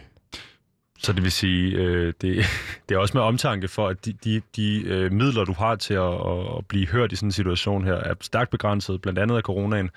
[1.00, 2.46] Så det vil sige, øh, det,
[2.90, 5.94] det er også med omtanke for, at de, de, de øh, midler, du har til
[5.94, 6.14] at,
[6.58, 9.90] at blive hørt i sådan en situation her, er stærkt begrænset, blandt andet af coronaen.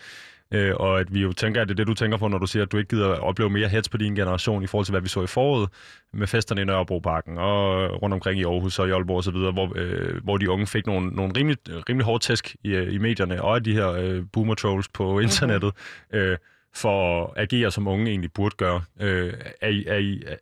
[0.52, 2.46] Øh, og at vi jo tænker, at det er det, du tænker på, når du
[2.46, 5.00] siger, at du ikke gider opleve mere hets på din generation i forhold til, hvad
[5.00, 5.68] vi så i foråret
[6.12, 10.24] med festerne i Nørrebroparken og rundt omkring i Aarhus og i Aalborg osv., hvor, øh,
[10.24, 13.64] hvor de unge fik nogle, nogle rimelig, rimelig hårde tæsk i, i medierne og af
[13.64, 15.72] de her øh, boomer trolls på internettet.
[16.12, 16.28] Mm-hmm.
[16.28, 16.38] Øh,
[16.74, 18.82] for at agere, som unge egentlig burde gøre.
[19.00, 20.36] Øh, er, er, er,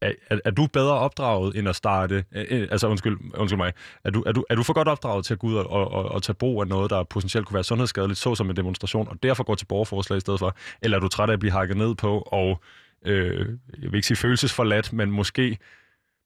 [0.00, 2.24] er, er du bedre opdraget end at starte...
[2.32, 3.72] Øh, øh, altså, undskyld, undskyld mig.
[4.04, 5.90] Er du, er, du, er du for godt opdraget til at gå ud og, og,
[5.90, 9.22] og, og tage brug af noget, der potentielt kunne være sundhedsskadeligt, såsom en demonstration, og
[9.22, 10.56] derfor går til borgerforslag i stedet for?
[10.82, 12.60] Eller er du træt af at blive hakket ned på, og
[13.04, 13.48] øh,
[13.82, 15.58] jeg vil ikke sige følelsesforladt, men måske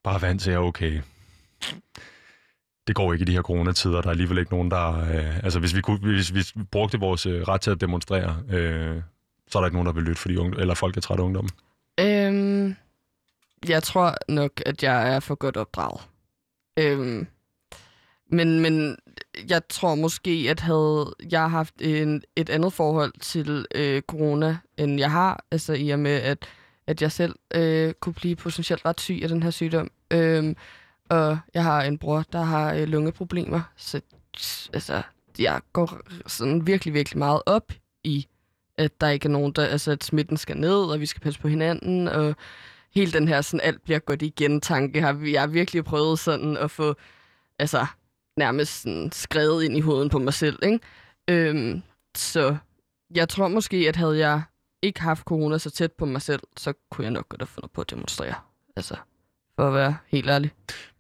[0.05, 1.01] bare vant til at okay
[2.87, 4.01] det går ikke i de her coronatider.
[4.01, 5.01] Der er alligevel ikke nogen, der...
[5.01, 9.03] Øh, altså, hvis vi, kunne, hvis vi brugte vores øh, ret til at demonstrere, øh,
[9.51, 11.25] så er der ikke nogen, der vil lytte, fordi unge, eller folk er trætte af
[11.25, 11.51] ungdommen?
[13.69, 16.01] Jeg tror nok, at jeg er for godt opdraget.
[16.79, 17.27] Øhm,
[18.31, 18.97] men, men
[19.49, 24.99] jeg tror måske, at havde jeg haft en, et andet forhold til øh, corona, end
[24.99, 26.49] jeg har, altså i og med, at,
[26.87, 29.91] at jeg selv øh, kunne blive potentielt ret syg af den her sygdom.
[30.11, 30.57] Øhm,
[31.11, 34.01] og jeg har en bror, der har øh, lungeproblemer, så
[34.73, 35.03] altså,
[35.39, 37.73] jeg går sådan virkelig, virkelig meget op
[38.05, 38.27] i
[38.77, 41.41] at der ikke er nogen, der, altså at smitten skal ned, og vi skal passe
[41.41, 42.37] på hinanden, og
[42.95, 46.19] hele den her sådan, alt bliver godt igen tanke, har vi, jeg har virkelig prøvet
[46.19, 46.95] sådan at få,
[47.59, 47.87] altså
[48.37, 50.81] nærmest sådan skrevet ind i hovedet på mig selv, ikke?
[51.29, 51.83] Øhm,
[52.17, 52.57] så
[53.15, 54.43] jeg tror måske, at havde jeg
[54.83, 57.71] ikke haft corona så tæt på mig selv, så kunne jeg nok godt have fundet
[57.71, 58.35] på at demonstrere.
[58.77, 58.97] Altså,
[59.57, 60.51] for at være helt ærlig.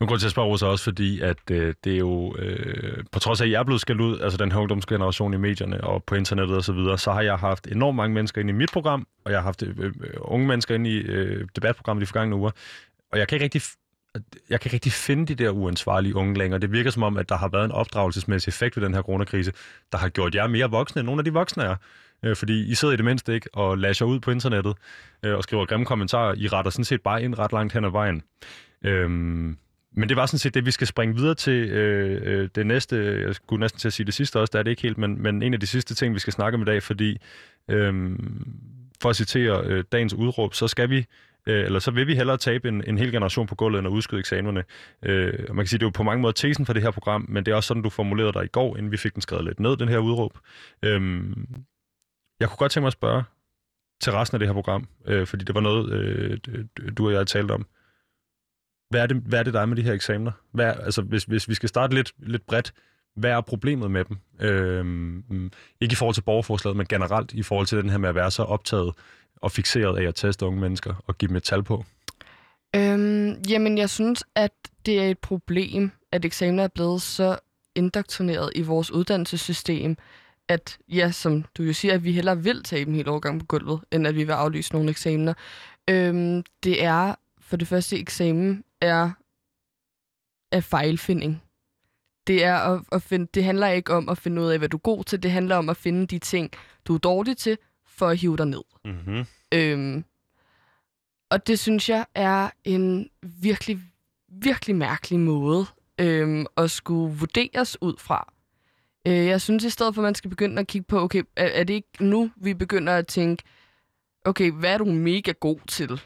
[0.00, 3.18] Men grund til at spørge Rosa også, fordi at øh, det er jo, øh, på
[3.18, 6.05] trods af, at jeg er blevet skældt ud, altså den her ungdomsgeneration i medierne og
[6.05, 8.70] på internettet osv., så, videre, så har jeg haft enormt mange mennesker ind i mit
[8.72, 12.36] program, og jeg har haft øh, øh unge mennesker ind i øh, debatprogrammet de forgangne
[12.36, 12.50] uger,
[13.12, 13.62] og jeg kan ikke rigtig
[14.50, 16.61] jeg kan ikke rigtig finde de der uansvarlige unge længere.
[16.61, 19.53] Det virker som om, at der har været en opdragelsesmæssig effekt ved den her coronakrise,
[19.92, 21.76] der har gjort jer mere voksne end nogle af de voksne er.
[22.22, 24.74] Øh, fordi I sidder i det mindste ikke og lasher ud på internettet
[25.22, 26.34] øh, og skriver grimme kommentarer.
[26.36, 28.22] I retter sådan set bare ind ret langt hen ad vejen.
[28.84, 29.58] Øhm,
[29.94, 33.22] men det var sådan set det, vi skal springe videre til øh, øh det næste.
[33.26, 35.22] Jeg skulle næsten til at sige det sidste også, der er det ikke helt, men,
[35.22, 37.18] men en af de sidste ting, vi skal snakke om i dag, fordi
[37.68, 38.18] øh,
[39.02, 41.06] for at citere øh, dagens udråb, så skal vi
[41.46, 43.92] øh, eller så vil vi hellere tabe en, en hel generation på gulvet, end at
[43.92, 44.64] udskyde eksamenerne.
[45.02, 47.26] Øh, man kan sige, det er jo på mange måder tesen for det her program,
[47.28, 49.44] men det er også sådan, du formulerede dig i går, inden vi fik den skrevet
[49.44, 50.38] lidt ned, den her udråb.
[50.82, 51.22] Øh,
[52.43, 53.24] jeg kunne godt tænke mig at spørge
[54.03, 56.38] til resten af det her program, øh, fordi det var noget, øh,
[56.97, 57.66] du og jeg talte om.
[58.90, 60.32] Hvad er det, hvad er det der er med de her eksamener?
[60.53, 62.72] Hvad er, altså, hvis, hvis vi skal starte lidt, lidt bredt,
[63.16, 64.16] hvad er problemet med dem?
[64.40, 68.14] Øh, ikke i forhold til borgerforslaget, men generelt i forhold til den her med at
[68.14, 68.95] være så optaget
[69.36, 71.84] og fixeret af at teste unge mennesker og give dem et tal på?
[72.76, 74.53] Øhm, jamen, jeg synes, at
[74.86, 77.38] det er et problem, at eksamener er blevet så
[77.74, 79.97] indoktrineret i vores uddannelsessystem,
[80.49, 83.47] at ja, som du jo siger, at vi hellere vil tage dem hele årgang på
[83.47, 85.34] gulvet, end at vi vil aflyse nogle eksamener.
[85.90, 89.11] Øhm, det er, for det første eksamen, er,
[90.53, 91.43] er fejlfinding.
[92.26, 94.76] Det, er at, at finde, det handler ikke om at finde ud af, hvad du
[94.76, 95.22] er god til.
[95.22, 96.51] Det handler om at finde de ting,
[96.84, 98.62] du er dårlig til, for at hive dig ned.
[98.84, 99.24] Mm-hmm.
[99.55, 100.05] Øhm,
[101.30, 103.80] og det synes jeg er en virkelig,
[104.28, 105.66] virkelig mærkelig måde
[105.99, 108.32] øhm, at skulle vurderes ud fra.
[109.07, 111.46] Øh, jeg synes i stedet for, at man skal begynde at kigge på, okay, er,
[111.46, 113.42] er det ikke nu, vi begynder at tænke,
[114.24, 116.00] okay, hvad er du mega god til?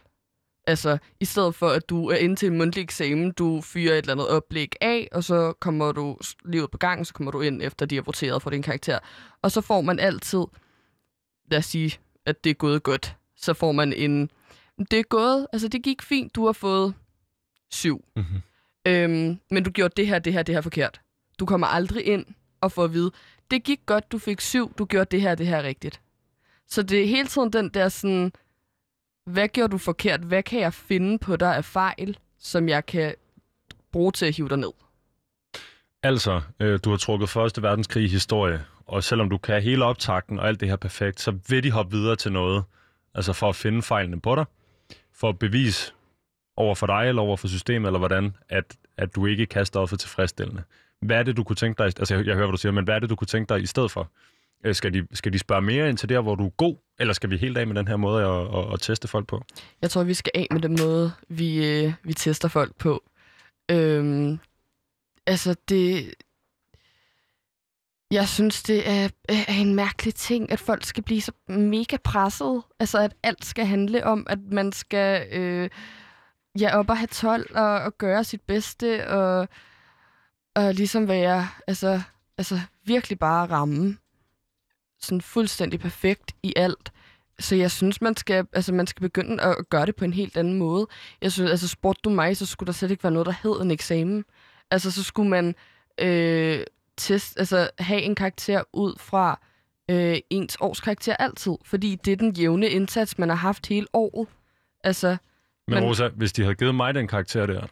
[0.66, 3.98] Altså, i stedet for, at du er inde til en mundtlig eksamen, du fyrer et
[3.98, 7.40] eller andet oplæg af, og så kommer du lige ud på gangen, så kommer du
[7.40, 8.98] ind, efter de har voteret for din karakter.
[9.42, 10.44] Og så får man altid,
[11.50, 13.16] lad os sige, at det er gået godt.
[13.36, 14.30] Så får man en,
[14.90, 16.94] det er gået, altså det gik fint, du har fået
[17.70, 18.04] syv.
[18.16, 18.40] Mm-hmm.
[18.86, 21.00] Øhm, men du gjorde det her, det her, det her forkert.
[21.38, 22.26] Du kommer aldrig ind
[22.60, 23.10] og få at vide,
[23.50, 26.00] det gik godt, du fik syv, du gjorde det her, det her rigtigt.
[26.68, 28.32] Så det er hele tiden den der sådan,
[29.26, 30.20] hvad gjorde du forkert?
[30.20, 33.14] Hvad kan jeg finde på dig af fejl, som jeg kan
[33.92, 34.72] bruge til at hive dig ned?
[36.02, 40.38] Altså, øh, du har trukket Første Verdenskrig i historie, og selvom du kan hele optakten
[40.38, 42.64] og alt det her perfekt, så vil de hoppe videre til noget,
[43.14, 44.44] altså for at finde fejlene på dig,
[45.12, 45.92] for at bevise
[46.56, 50.00] over for dig eller over for systemet, eller hvordan, at, at du ikke kan stoffet
[50.00, 50.62] tilfredsstillende.
[51.06, 52.84] Hvad er det, du kunne tænke dig, altså jeg, jeg hører, hvad du siger, men
[52.84, 54.10] hvad er det, du kunne tænke dig i stedet for?
[54.64, 57.14] Øh, skal de, skal de spørge mere ind til der, hvor du er god, eller
[57.14, 59.42] skal vi helt af med den her måde at, at, at teste folk på?
[59.82, 63.02] Jeg tror, vi skal af med den måde, vi, øh, vi tester folk på.
[63.70, 64.38] Øhm,
[65.26, 66.14] altså, det...
[68.10, 72.62] Jeg synes, det er, er en mærkelig ting, at folk skal blive så mega presset.
[72.80, 75.70] Altså, at alt skal handle om, at man skal øh,
[76.60, 79.48] ja, op og have 12 og, og gøre sit bedste, og,
[80.56, 82.00] og ligesom være, altså,
[82.38, 83.96] altså virkelig bare ramme
[85.00, 86.92] sådan fuldstændig perfekt i alt.
[87.38, 90.36] Så jeg synes, man skal, altså, man skal begynde at gøre det på en helt
[90.36, 90.86] anden måde.
[91.22, 93.60] Jeg synes, altså, spurgte du mig, så skulle der slet ikke være noget, der hed
[93.62, 94.24] en eksamen.
[94.70, 95.54] Altså, så skulle man
[96.00, 96.60] øh,
[96.96, 99.40] test, altså, have en karakter ud fra
[99.90, 101.52] øh, ens års karakter altid.
[101.64, 104.28] Fordi det er den jævne indsats, man har haft hele året.
[104.84, 105.16] Altså,
[105.66, 107.66] Men, men Rosa, hvis de havde givet mig den karakter der,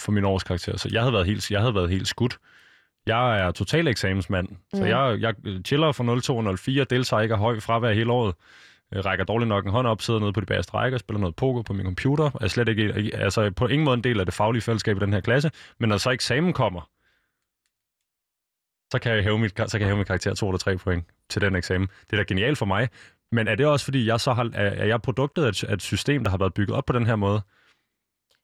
[0.00, 2.38] for min årskarakter, så jeg havde været helt, jeg havde været helt skudt.
[3.06, 4.88] Jeg er total eksamensmand, så Mm.
[4.88, 5.34] jeg, jeg
[5.66, 8.34] chiller fra 02 og 04, deltager ikke af høj fravær hele året,
[8.94, 11.62] rækker dårligt nok en hånd op, sidder nede på de bagerste rækker, spiller noget poker
[11.62, 14.34] på min computer, er slet ikke, ikke- altså på ingen måde en del af det
[14.34, 16.80] faglige fællesskab i den her klasse, men når så eksamen kommer,
[18.92, 21.04] så kan jeg hæve mit, så kan jeg hæve mit karakter 2 eller 3 point
[21.28, 21.88] til den eksamen.
[22.10, 22.88] Det er da genialt for mig.
[23.32, 25.72] Men er det også, fordi jeg så har, er, er jeg produktet af et, af
[25.74, 27.42] et system, der har været bygget op på den her måde?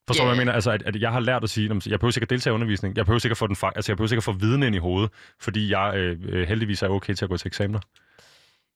[0.06, 0.34] Forstår du, Ja.
[0.34, 0.52] hvad jeg mener?
[0.52, 2.54] Altså, at, at jeg har lært at sige, at jeg behøver ikke at deltage i
[2.54, 2.96] undervisning.
[2.96, 5.10] Jeg behøver ikke at få, den, altså, jeg behøver at få viden ind i hovedet,
[5.40, 7.80] fordi jeg øh, øh, heldigvis er okay til at gå til eksamener.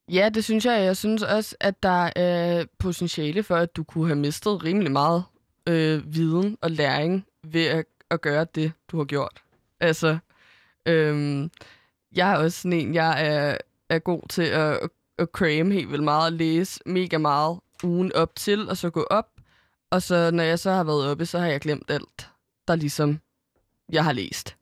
[0.09, 0.85] Ja, det synes jeg.
[0.85, 5.24] Jeg synes også, at der er potentiale for, at du kunne have mistet rimelig meget
[5.68, 9.43] øh, viden og læring ved at, at gøre det, du har gjort.
[9.81, 10.18] Altså,
[10.87, 11.51] øhm,
[12.16, 13.57] jeg er også sådan en, jeg er,
[13.91, 14.78] er god til at,
[15.18, 19.07] at, crame helt vildt meget og læse mega meget ugen op til, og så gå
[19.11, 19.26] op.
[19.91, 22.30] Og så når jeg så har været oppe, så har jeg glemt alt,
[22.68, 23.18] der ligesom
[23.93, 24.57] jeg har læst.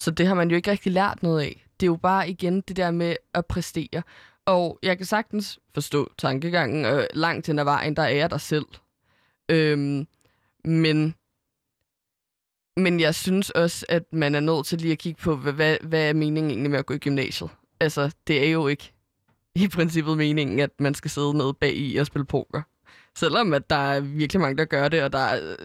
[0.00, 1.66] Så det har man jo ikke rigtig lært noget af.
[1.80, 4.02] Det er jo bare igen det der med at præstere.
[4.46, 8.40] Og jeg kan sagtens forstå tankegangen, og langt hen ad vejen, der er jeg dig
[8.40, 8.66] selv.
[9.48, 10.06] Øhm,
[10.64, 11.14] men,
[12.76, 15.76] men jeg synes også, at man er nødt til lige at kigge på, hvad, hvad,
[15.82, 17.50] hvad er meningen egentlig med at gå i gymnasiet?
[17.80, 18.92] Altså, det er jo ikke
[19.54, 22.62] i princippet meningen, at man skal sidde nede bag i og spille poker.
[23.18, 25.56] Selvom at der er virkelig mange, der gør det, og der er,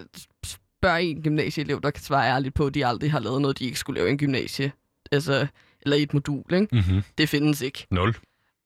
[0.45, 3.65] spørg en gymnasieelev, der kan svare ærligt på, at de aldrig har lavet noget, de
[3.65, 4.71] ikke skulle lave i en gymnasie.
[5.11, 5.47] Altså,
[5.81, 6.67] eller i et modul, ikke?
[6.71, 7.01] Mm-hmm.
[7.17, 7.87] Det findes ikke.
[7.91, 8.15] Nul.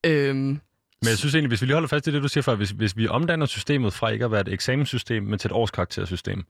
[0.06, 0.60] Øhm, Men
[1.02, 2.96] jeg synes egentlig, hvis vi lige holder fast i det, du siger før, hvis, hvis
[2.96, 6.44] vi omdanner systemet fra ikke at være et eksamenssystem, men til et årskaraktersystem,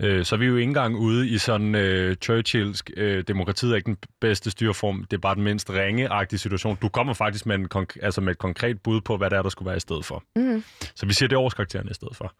[0.00, 3.76] øh, så er vi jo ikke engang ude i sådan øh, Churchillsk, øh, demokratiet er
[3.76, 6.76] ikke den bedste styreform, det er bare den mindst ringe situation.
[6.82, 9.42] Du kommer faktisk med, en konk- altså med et konkret bud på, hvad det er,
[9.42, 10.24] der skulle være i stedet for.
[10.36, 10.64] mm,
[10.94, 12.34] Så vi siger, det er årskarakteren i stedet for.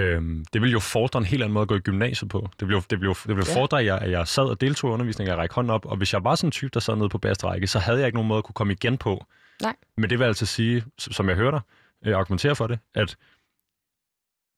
[0.00, 2.48] Øhm, det vil jo fordre en helt anden måde at gå i gymnasiet på.
[2.60, 3.60] Det vil jo, det vil jo, det vil Ja.
[3.60, 5.96] fordre, at jeg, at jeg sad og deltog i undervisningen, jeg række hånden op, og
[5.96, 8.06] hvis jeg var sådan en type, der sad nede på bagerste række, så havde jeg
[8.06, 9.24] ikke nogen måde at kunne komme igen på.
[9.62, 9.74] Nej.
[9.96, 11.60] Men det vil altså sige, som jeg hører dig
[12.06, 13.16] øh, argumentere for det, at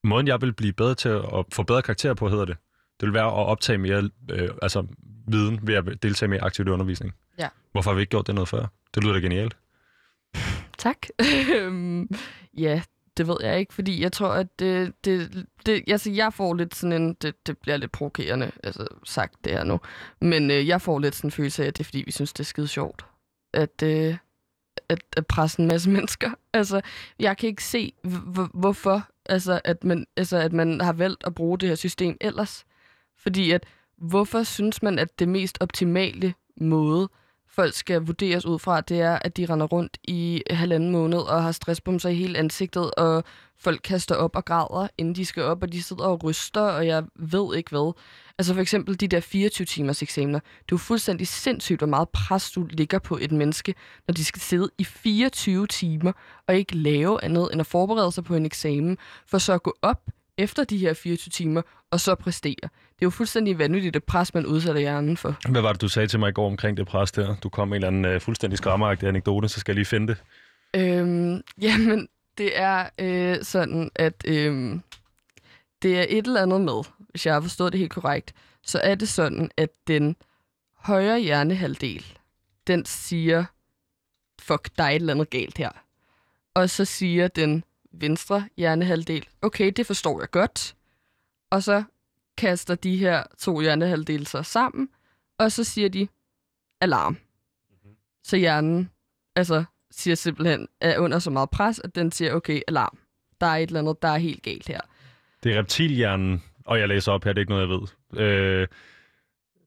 [0.04, 2.56] måden, jeg vil blive bedre til at få bedre karakterer på, hedder det,
[3.00, 4.86] det vil være at optage mere øh, altså,
[5.28, 7.14] viden ved at deltage mere aktivt i undervisning.
[7.38, 7.48] Ja.
[7.72, 8.66] Hvorfor har vi ikke gjort det noget før?
[8.94, 9.56] Det lyder da genialt.
[10.78, 10.96] tak.
[12.58, 12.82] Ja,
[13.16, 16.74] det ved jeg ikke, fordi jeg tror, at det, det, det altså, jeg får lidt
[16.74, 19.80] sådan en, det, det bliver lidt provokerende, altså sagt det her nu,
[20.20, 22.32] men øh, jeg får lidt sådan en følelse af, at det er, fordi vi synes,
[22.32, 23.06] det er skide sjovt,
[23.54, 24.16] at, øh,
[24.90, 26.30] at, at presse en masse mennesker.
[26.52, 26.80] Altså,
[27.18, 27.92] jeg kan ikke se,
[28.54, 32.64] hvorfor, altså, at man, altså, at man har valgt at bruge det her system ellers.
[33.16, 33.66] Fordi at,
[33.98, 37.08] hvorfor synes man, at det mest optimale måde
[37.52, 41.42] folk skal vurderes ud fra, det er, at de render rundt i halvanden måned og
[41.42, 43.24] har stressbomser i hele ansigtet, og
[43.58, 46.86] folk kaster op og græder, inden de skal op, og de sidder og ryster, og
[46.86, 47.92] jeg ved ikke hvad.
[48.38, 50.38] Altså for eksempel de der 24 timers eksamener.
[50.38, 53.74] Det er jo fuldstændig sindssygt, hvor meget pres du ligger på et menneske,
[54.06, 56.12] når de skal sidde i 24 timer
[56.48, 59.74] og ikke lave andet end at forberede sig på en eksamen, for så at gå
[59.82, 62.68] op efter de her 24 timer, og så præstere.
[63.00, 65.50] Det er jo fuldstændig vanvittigt det pres, man udsætter hjernen for.
[65.50, 67.36] Hvad var det, du sagde til mig i går omkring det pres der?
[67.36, 70.06] Du kom med en eller anden uh, fuldstændig skræmmeragtig anekdote, så skal jeg lige finde
[70.06, 70.22] det.
[70.76, 74.80] Øhm, jamen, det er øh, sådan, at øh,
[75.82, 78.94] det er et eller andet med, hvis jeg har forstået det helt korrekt, så er
[78.94, 80.16] det sådan, at den
[80.76, 82.04] højre hjernehalvdel,
[82.66, 83.44] den siger,
[84.42, 85.70] fuck, der er et eller andet galt her.
[86.54, 90.74] Og så siger den venstre hjernehalvdel, okay, det forstår jeg godt.
[91.50, 91.82] Og så
[92.40, 94.88] kaster de her to hjernehalvdele sig sammen,
[95.38, 96.08] og så siger de
[96.80, 97.12] alarm.
[97.12, 97.96] Mm-hmm.
[98.24, 98.90] Så hjernen
[99.36, 102.98] altså, siger simpelthen, er under så meget pres, at den siger, okay, alarm.
[103.40, 104.80] Der er et eller andet, der er helt galt her.
[105.42, 108.22] Det er reptilhjernen, og jeg læser op her, det er ikke noget, jeg ved.
[108.26, 108.68] Øh,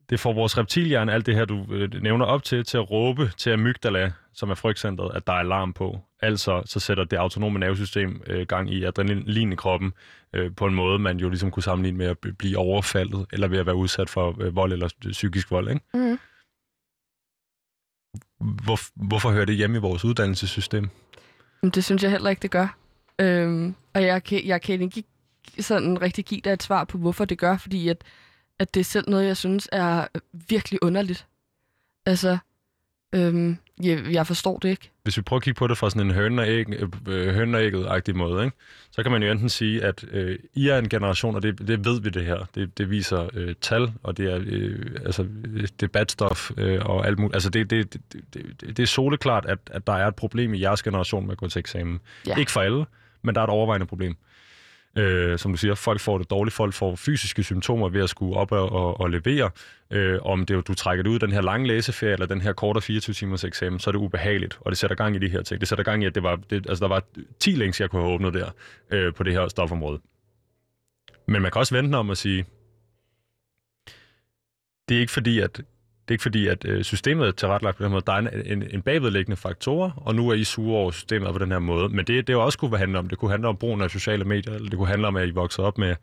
[0.10, 3.32] det får vores reptilhjerne, alt det her, du øh, nævner op til, til at råbe
[3.38, 6.00] til amygdala, som er frygtcentret, at der er alarm på.
[6.22, 9.94] Altså, så sætter det autonome nervesystem øh, gang i adrenalin i kroppen
[10.34, 13.58] øh, på en måde, man jo ligesom kunne sammenligne med at blive overfaldet, eller ved
[13.58, 15.82] at være udsat for øh, vold eller psykisk vold, ikke?
[15.94, 16.20] Mm.
[18.40, 20.90] Hvor, hvorfor hører det hjemme i vores uddannelsessystem?
[21.74, 22.78] Det synes jeg heller ikke, det gør.
[23.20, 25.04] Øhm, og jeg kan, jeg kan ikke
[25.60, 28.04] sådan rigtig give dig et svar på, hvorfor det gør, fordi at
[28.60, 31.28] at det er selv noget, jeg synes er virkelig underligt.
[32.06, 32.38] Altså,
[33.16, 34.92] øhm, jeg, jeg forstår det ikke.
[35.04, 36.40] Hvis vi prøver at kigge på det fra sådan en høn-
[37.76, 38.58] og agtig måde, ikke?
[38.92, 41.86] så kan man jo enten sige, at øh, I er en generation, og det, det
[41.86, 45.28] ved vi det her, det, det viser øh, tal, og det er øh, altså,
[45.80, 47.36] debatstof øh, og alt muligt.
[47.36, 50.62] Altså det, det, det, det, det er soleklart, at, at der er et problem i
[50.62, 52.00] jeres generation med at gå til eksamen.
[52.28, 52.36] Ja.
[52.36, 52.86] Ikke for alle,
[53.22, 54.16] men der er et overvejende problem.
[54.98, 58.38] Øh, som du siger, folk får det dårligt, folk får fysiske symptomer ved at skulle
[58.38, 59.50] op og, og, og levere.
[59.92, 62.82] Øh, om det, du trækker det ud den her lange læseferie, eller den her korte
[62.82, 65.60] 24 timers eksamen, så er det ubehageligt, og det sætter gang i de her ting.
[65.60, 67.04] Det sætter gang i, at det var, det, altså, der var
[67.40, 68.50] 10 links, jeg kunne have åbnet der
[68.92, 70.00] øh, på det her stofområde.
[71.28, 72.46] Men man kan også vente om at sige,
[74.90, 75.62] det er ikke fordi, at
[76.04, 78.04] det er ikke fordi, at øh, systemet er tilrettelagt på den måde.
[78.08, 81.40] Der er en, en, en bagvedliggende faktor, og nu er I sure over systemet på
[81.40, 81.90] den her måde.
[81.90, 83.10] Men det, det også kunne handle om.
[83.10, 85.32] Det kunne handle om brugen af sociale medier, eller det kunne handle om, at I
[85.32, 85.96] voksede op med,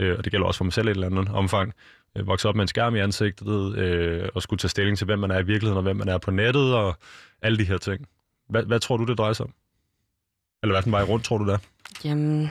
[0.00, 1.72] øh, og det gælder også for mig selv i et eller andet omfang,
[2.16, 5.18] øh, voksede op med en skærm i ansigtet, øh, og skulle tage stilling til, hvem
[5.18, 6.96] man er i virkeligheden, og hvem man er på nettet, og
[7.42, 8.06] alle de her ting.
[8.48, 9.52] Hvad, hvad tror du, det drejer sig om?
[10.62, 11.58] Eller hvad den vej rundt, tror du der?
[12.04, 12.48] Jamen,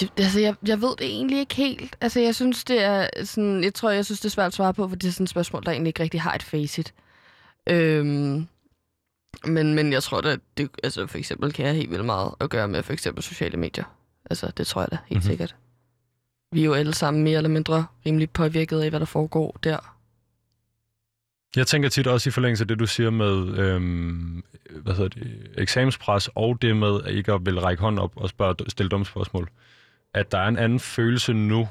[0.00, 1.96] det, altså, jeg, jeg ved det egentlig ikke helt.
[2.00, 3.64] Altså, jeg synes, det er sådan...
[3.64, 5.30] Jeg tror, jeg synes, det er svært at svare på, for det er sådan et
[5.30, 6.94] spørgsmål, der egentlig ikke rigtig har et facit.
[7.66, 8.46] Øhm,
[9.44, 12.50] men, men jeg tror da, det, altså for eksempel kan jeg helt vildt meget at
[12.50, 13.84] gøre med for eksempel sociale medier.
[14.30, 15.30] Altså, det tror jeg da helt mm-hmm.
[15.30, 15.56] sikkert.
[16.52, 19.96] Vi er jo alle sammen mere eller mindre rimelig påvirket af, hvad der foregår der.
[21.56, 25.50] Jeg tænker tit også i forlængelse af det, du siger med øhm, hvad hedder det,
[25.58, 29.06] eksamenspres, og det med at ikke at vil række hånden op og spørge, stille dumme
[29.06, 29.48] spørgsmål
[30.16, 31.68] at der er en anden følelse nu,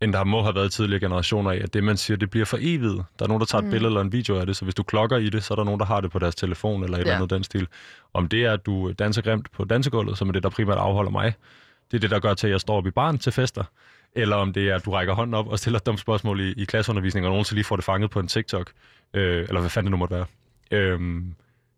[0.00, 2.58] end der må have været tidligere generationer af, at det, man siger, det bliver for
[2.60, 3.02] evigt.
[3.18, 3.70] Der er nogen, der tager et mm.
[3.70, 5.64] billede eller en video af det, så hvis du klokker i det, så er der
[5.64, 7.02] nogen, der har det på deres telefon eller et ja.
[7.02, 7.68] eller andet den stil.
[8.14, 11.10] Om det er, at du danser grimt på dansegulvet, som er det, der primært afholder
[11.10, 11.34] mig,
[11.90, 13.64] det er det, der gør til, at jeg står op i barn til fester,
[14.12, 16.64] eller om det er, at du rækker hånden op og stiller dumme spørgsmål i, i
[16.64, 18.72] klasseundervisning, og nogen så lige får det fanget på en TikTok,
[19.14, 20.26] øh, eller hvad fanden det nu måtte være.
[20.70, 21.00] Øh,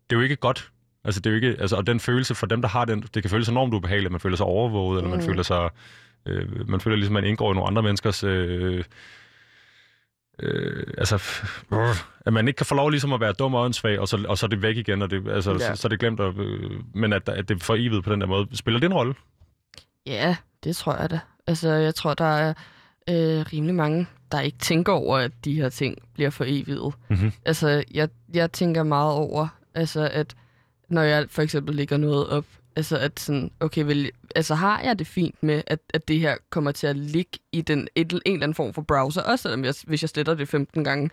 [0.09, 0.71] det er jo ikke godt
[1.05, 3.23] Altså, det er jo ikke, altså, og den følelse for dem, der har den, det
[3.23, 5.05] kan føles enormt ubehageligt, man føler sig overvåget, mm.
[5.05, 5.69] eller man føler sig,
[6.25, 8.83] øh, man føler ligesom, man indgår i nogle andre menneskers, øh,
[10.39, 11.23] øh, altså,
[11.73, 11.95] øh,
[12.25, 14.37] at man ikke kan få lov ligesom at være dum og åndssvag, og så, og
[14.37, 15.57] så er det væk igen, og det, altså, ja.
[15.57, 18.11] så, så er det glemt, at, øh, men at, at det er for evigt på
[18.11, 18.47] den der måde.
[18.53, 19.13] Spiller det en rolle?
[20.05, 21.19] Ja, det tror jeg da.
[21.47, 22.53] Altså, jeg tror, der er
[23.09, 26.79] øh, rimelig mange, der ikke tænker over, at de her ting bliver for evigt.
[27.09, 27.31] Mm-hmm.
[27.45, 30.35] Altså, jeg, jeg tænker meget over, altså, at
[30.89, 32.45] når jeg for eksempel lægger noget op.
[32.75, 36.37] Altså, at sådan, okay, vel, altså har jeg det fint med, at, at det her
[36.49, 39.65] kommer til at ligge i den, et, en eller anden form for browser, også selvom
[39.65, 41.09] jeg, hvis jeg sletter det 15 gange.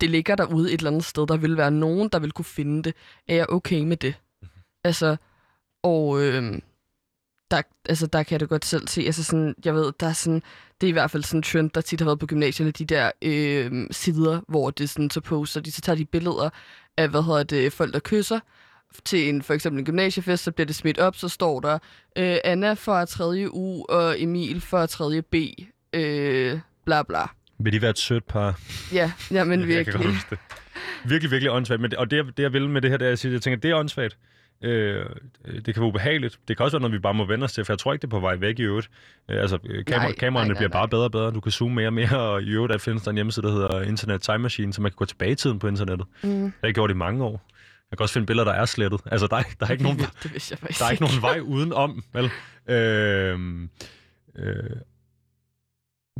[0.00, 2.82] Det ligger derude et eller andet sted, der vil være nogen, der vil kunne finde
[2.82, 2.94] det.
[3.28, 4.14] Er jeg okay med det?
[4.42, 4.60] Mm-hmm.
[4.84, 5.16] Altså,
[5.82, 6.58] Og øh,
[7.50, 10.12] der, altså, der kan jeg da godt selv se, altså sådan, jeg ved, der er
[10.12, 10.42] sådan,
[10.80, 12.84] det er i hvert fald sådan en trend, der tit har været på gymnasierne, de
[12.84, 16.50] der øh, sider, hvor det sådan, så poster de, så tager de billeder
[16.96, 18.40] af, hvad hedder det, folk, der kysser,
[19.04, 21.78] til en for eksempel en gymnasiefest, så bliver det smidt op, så står der
[22.18, 23.46] øh, Anna for 3.
[23.50, 25.22] U og Emil for 3.
[25.22, 25.34] B.
[25.92, 27.22] Øh, bla bla.
[27.58, 28.60] Vil de være et sødt par?
[28.92, 29.94] Ja, ja men Jeg kan virkelig.
[29.94, 30.38] godt huske det.
[31.04, 31.80] Virkelig, virkelig åndssvagt.
[31.80, 33.60] Men det, og det, det, jeg vil med det her, det er, at jeg tænker,
[33.60, 34.18] det er åndssvagt.
[34.64, 35.06] Øh,
[35.44, 36.38] det kan være ubehageligt.
[36.48, 38.02] Det kan også være noget, vi bare må vende os til, for jeg tror ikke,
[38.02, 38.90] det er på vej væk i øvrigt.
[39.30, 41.30] Øh, altså, øh, kamera, Nej, kameraerne nej, nej, bliver bare bedre og bedre.
[41.30, 43.52] Du kan zoome mere og mere, og i øvrigt der findes der en hjemmeside, der
[43.52, 46.06] hedder Internet Time Machine, så man kan gå tilbage i tiden på internettet.
[46.22, 46.30] Mm.
[46.30, 47.48] Det har jeg gjort i mange år.
[47.90, 49.00] Jeg kan også finde billeder, der er slettet.
[49.06, 52.30] Altså, der er, der er ikke nogen, der er ikke nogen vej udenom, vel?
[52.68, 53.38] Øh,
[54.36, 54.70] øh,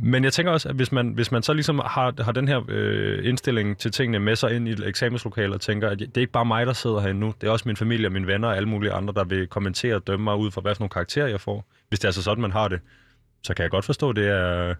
[0.01, 2.61] men jeg tænker også, at hvis man, hvis man så ligesom har, har den her
[2.67, 6.21] øh, indstilling til tingene med sig ind i et eksamenslokale og tænker, at det er
[6.21, 8.55] ikke bare mig, der sidder herinde nu, det er også min familie, mine venner og
[8.55, 11.27] alle mulige andre, der vil kommentere og dømme mig ud fra, hvad for nogle karakterer
[11.27, 11.65] jeg får.
[11.89, 12.79] Hvis det er altså sådan, man har det,
[13.43, 14.75] så kan jeg godt forstå, at det er,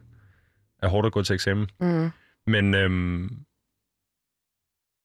[0.82, 1.70] er hårdt at gå til eksamen.
[1.80, 2.12] Mm.
[2.48, 3.30] Men øhm,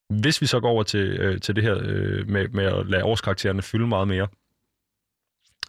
[0.09, 3.03] hvis vi så går over til, øh, til det her øh, med, med at lade
[3.03, 4.27] årskaraktererne fylde meget mere,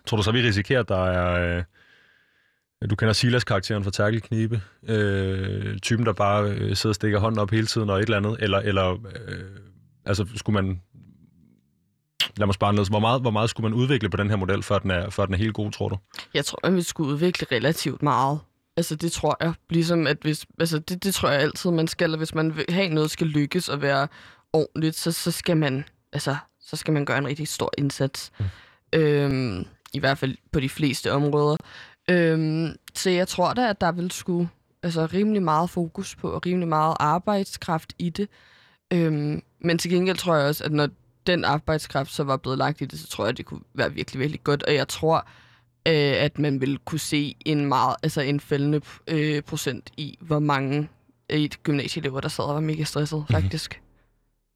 [0.07, 1.57] tror du så, vi risikerer, at der er...
[1.57, 1.65] Øh,
[2.91, 4.63] du kender Silas-karakteren fra Terkel Knibe.
[4.89, 8.17] Øh, typen, der bare øh, sidder og stikker hånden op hele tiden og et eller
[8.17, 8.37] andet.
[8.41, 9.45] Eller, eller øh,
[10.05, 10.81] altså, skulle man...
[12.37, 12.89] Lad mig spare noget.
[12.89, 15.25] Hvor meget, hvor meget skulle man udvikle på den her model, før den er, før
[15.25, 15.97] den er helt god, tror du?
[16.35, 18.39] Jeg tror, at vi skulle udvikle relativt meget.
[18.77, 19.53] Altså, det tror jeg.
[19.71, 22.17] Ligesom at hvis, altså, det, det tror jeg altid, man skal.
[22.17, 24.09] Hvis man vil have noget skal lykkes og være
[24.53, 28.33] ordentligt, så, så skal man, altså, så skal man gøre en rigtig stor indsats.
[28.39, 28.45] Mm.
[28.93, 31.57] Øhm, I hvert fald på de fleste områder.
[32.11, 34.49] Øhm, så jeg tror da, at der vil skulle
[34.83, 38.29] altså, rimelig meget fokus på, og rimelig meget arbejdskraft i det.
[38.93, 40.89] Øhm, men til gengæld tror jeg også, at når
[41.27, 43.93] den arbejdskraft så var blevet lagt i det, så tror jeg, at det kunne være
[43.93, 44.63] virkelig, virkelig godt.
[44.63, 45.17] Og jeg tror,
[45.89, 45.95] øh,
[46.25, 50.89] at man vil kunne se en meget, altså en fældende øh, procent i, hvor mange
[51.29, 53.27] af et gymnasieelever, der sad og var mega stresset, Mhm.
[53.31, 53.43] mm-hmm.
[53.43, 53.82] faktisk.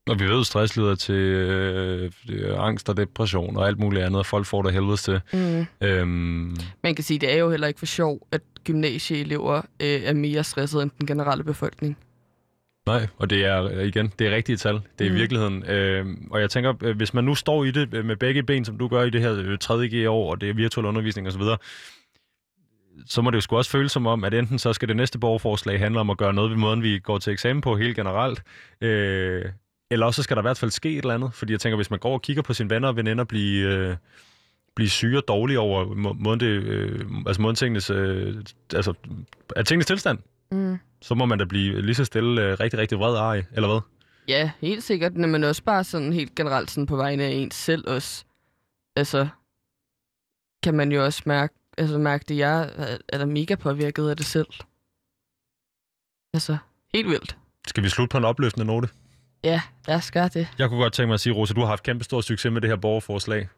[0.09, 4.05] Og vi ved, at stress leder til øh, øh, angst og depression og alt muligt
[4.05, 5.21] andet, og folk får det helvedes til.
[5.33, 5.67] Mm.
[5.81, 10.13] Øhm, Man kan sige, det er jo heller ikke for sjov, at gymnasieelever øh, er
[10.13, 11.99] mere stressede end den generelle befolkning.
[12.87, 14.75] Nej, og det er igen, det er rigtige tal.
[14.99, 15.17] Det er mm.
[15.17, 15.65] I virkeligheden.
[15.71, 18.65] Øh, og jeg tænker, øh, hvis man nu står i det øh, med begge ben,
[18.65, 19.89] som du gør i det her øh, 3.
[19.89, 21.43] G år, og det er virtuel undervisning osv.,
[23.07, 25.19] så må det jo sgu også føles som om, at enten så skal det næste
[25.19, 28.43] borgerforslag handle om at gøre noget ved måden, vi går til eksamen på helt generelt,
[28.81, 29.45] øh,
[29.91, 31.35] eller også så skal der i hvert fald ske et eller andet.
[31.35, 33.97] Fordi jeg tænker, hvis man går og kigger på sine venner og veninder blive, øh,
[34.77, 38.37] blive syge og dårlige over må- måden, det, øh, altså måden tingenes, øh,
[38.75, 38.95] altså,
[39.57, 40.19] er tingenes tilstand,
[40.51, 40.79] Mm.
[41.03, 43.81] så må man da blive lige så stille øh, rigtig, rigtig vred ej, eller hvad?
[44.29, 47.89] Ja, helt sikkert, men også bare sådan helt generelt sådan på vegne af ens selv
[47.91, 48.25] også.
[48.97, 49.29] Altså,
[50.63, 54.17] kan man jo også mærke, altså mærke det, jeg er, er der mega påvirket af
[54.17, 54.47] det selv.
[56.35, 56.57] Altså,
[56.95, 57.37] helt vildt.
[57.67, 58.89] Skal vi slutte på en opløftende note?
[59.45, 60.49] Ja, lad os gøre det.
[60.59, 62.61] Jeg kunne godt tænke mig at sige, Rosa, du har haft kæmpe stor succes med
[62.61, 63.49] det her borgerforslag.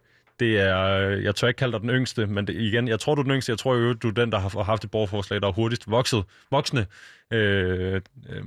[0.41, 3.14] Det er, øh, jeg tør ikke kalde dig den yngste, men det, igen, jeg tror,
[3.14, 3.51] du er den yngste.
[3.51, 6.24] Jeg tror jo, du er den, der har haft et borgerforslag, der er hurtigst vokset,
[6.51, 6.87] voksne.
[7.33, 8.43] Øh, øh,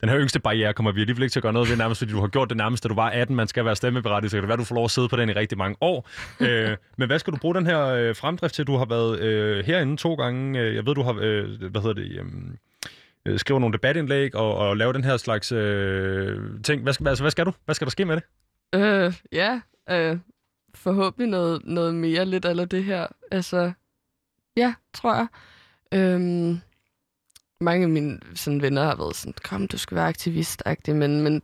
[0.00, 2.12] den her yngste barriere kommer vi alligevel ikke til at gøre noget ved, nærmest fordi
[2.12, 3.36] du har gjort det nærmest, da du var 18.
[3.36, 5.28] Man skal være stemmeberettiget, så kan det være, du får lov at sidde på den
[5.28, 6.08] i rigtig mange år.
[6.40, 8.66] øh, men hvad skal du bruge den her øh, fremdrift til?
[8.66, 10.60] Du har været øh, herinde to gange.
[10.60, 12.12] Øh, Jeg ved, du har, øh, hvad hedder det...
[12.12, 12.24] Øh,
[13.28, 16.82] øh, skriver nogle debatindlæg og, og laver den her slags øh, ting.
[16.82, 17.52] Hvad skal, altså, hvad skal du?
[17.64, 18.24] Hvad skal der ske med det?
[18.74, 19.60] Øh, ja,
[19.90, 20.18] øh,
[20.74, 23.06] forhåbentlig noget, noget mere lidt eller det her.
[23.30, 23.72] Altså,
[24.56, 25.26] ja, tror jeg.
[25.92, 26.60] Øhm,
[27.60, 31.42] mange af mine sådan, venner har været sådan, kom, du skal være aktivist men, men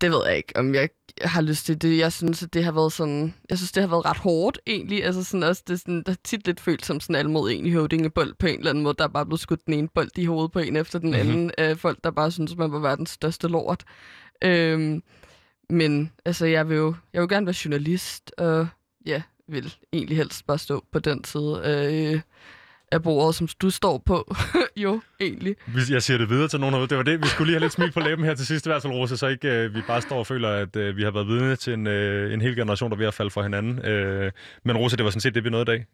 [0.00, 0.88] det, ved jeg ikke, om jeg
[1.22, 1.98] har lyst til det.
[1.98, 5.04] Jeg synes, at det har været sådan, jeg synes, det har været ret hårdt egentlig.
[5.04, 7.66] Altså sådan også, det er sådan, der er tit lidt følt som sådan almod en
[7.66, 8.94] i høvdingebold på en eller anden måde.
[8.98, 11.18] Der er bare blevet skudt den ene bold i hovedet på en efter den Mhm.
[11.20, 11.50] anden.
[11.58, 13.84] af folk, der bare synes, man var verdens største lort.
[14.44, 15.02] Øhm,
[15.70, 18.68] men altså, jeg vil jo jeg vil gerne være journalist, og
[19.06, 22.20] ja, vil egentlig helst bare stå på den side øh,
[22.92, 24.34] af bordet, som du står på.
[24.84, 25.56] jo, egentlig.
[25.66, 27.22] Hvis jeg siger det videre til nogen herude, det var det.
[27.22, 29.16] Vi skulle lige have lidt smil på læben her til sidst i hvert fald, Rosa,
[29.16, 31.72] så ikke øh, vi bare står og føler, at øh, vi har været vidne til
[31.72, 33.84] en, øh, en hel generation, der er ved at falde for hinanden.
[33.84, 34.32] Øh,
[34.64, 35.86] men Rosa, det var sådan set det, vi nåede i dag.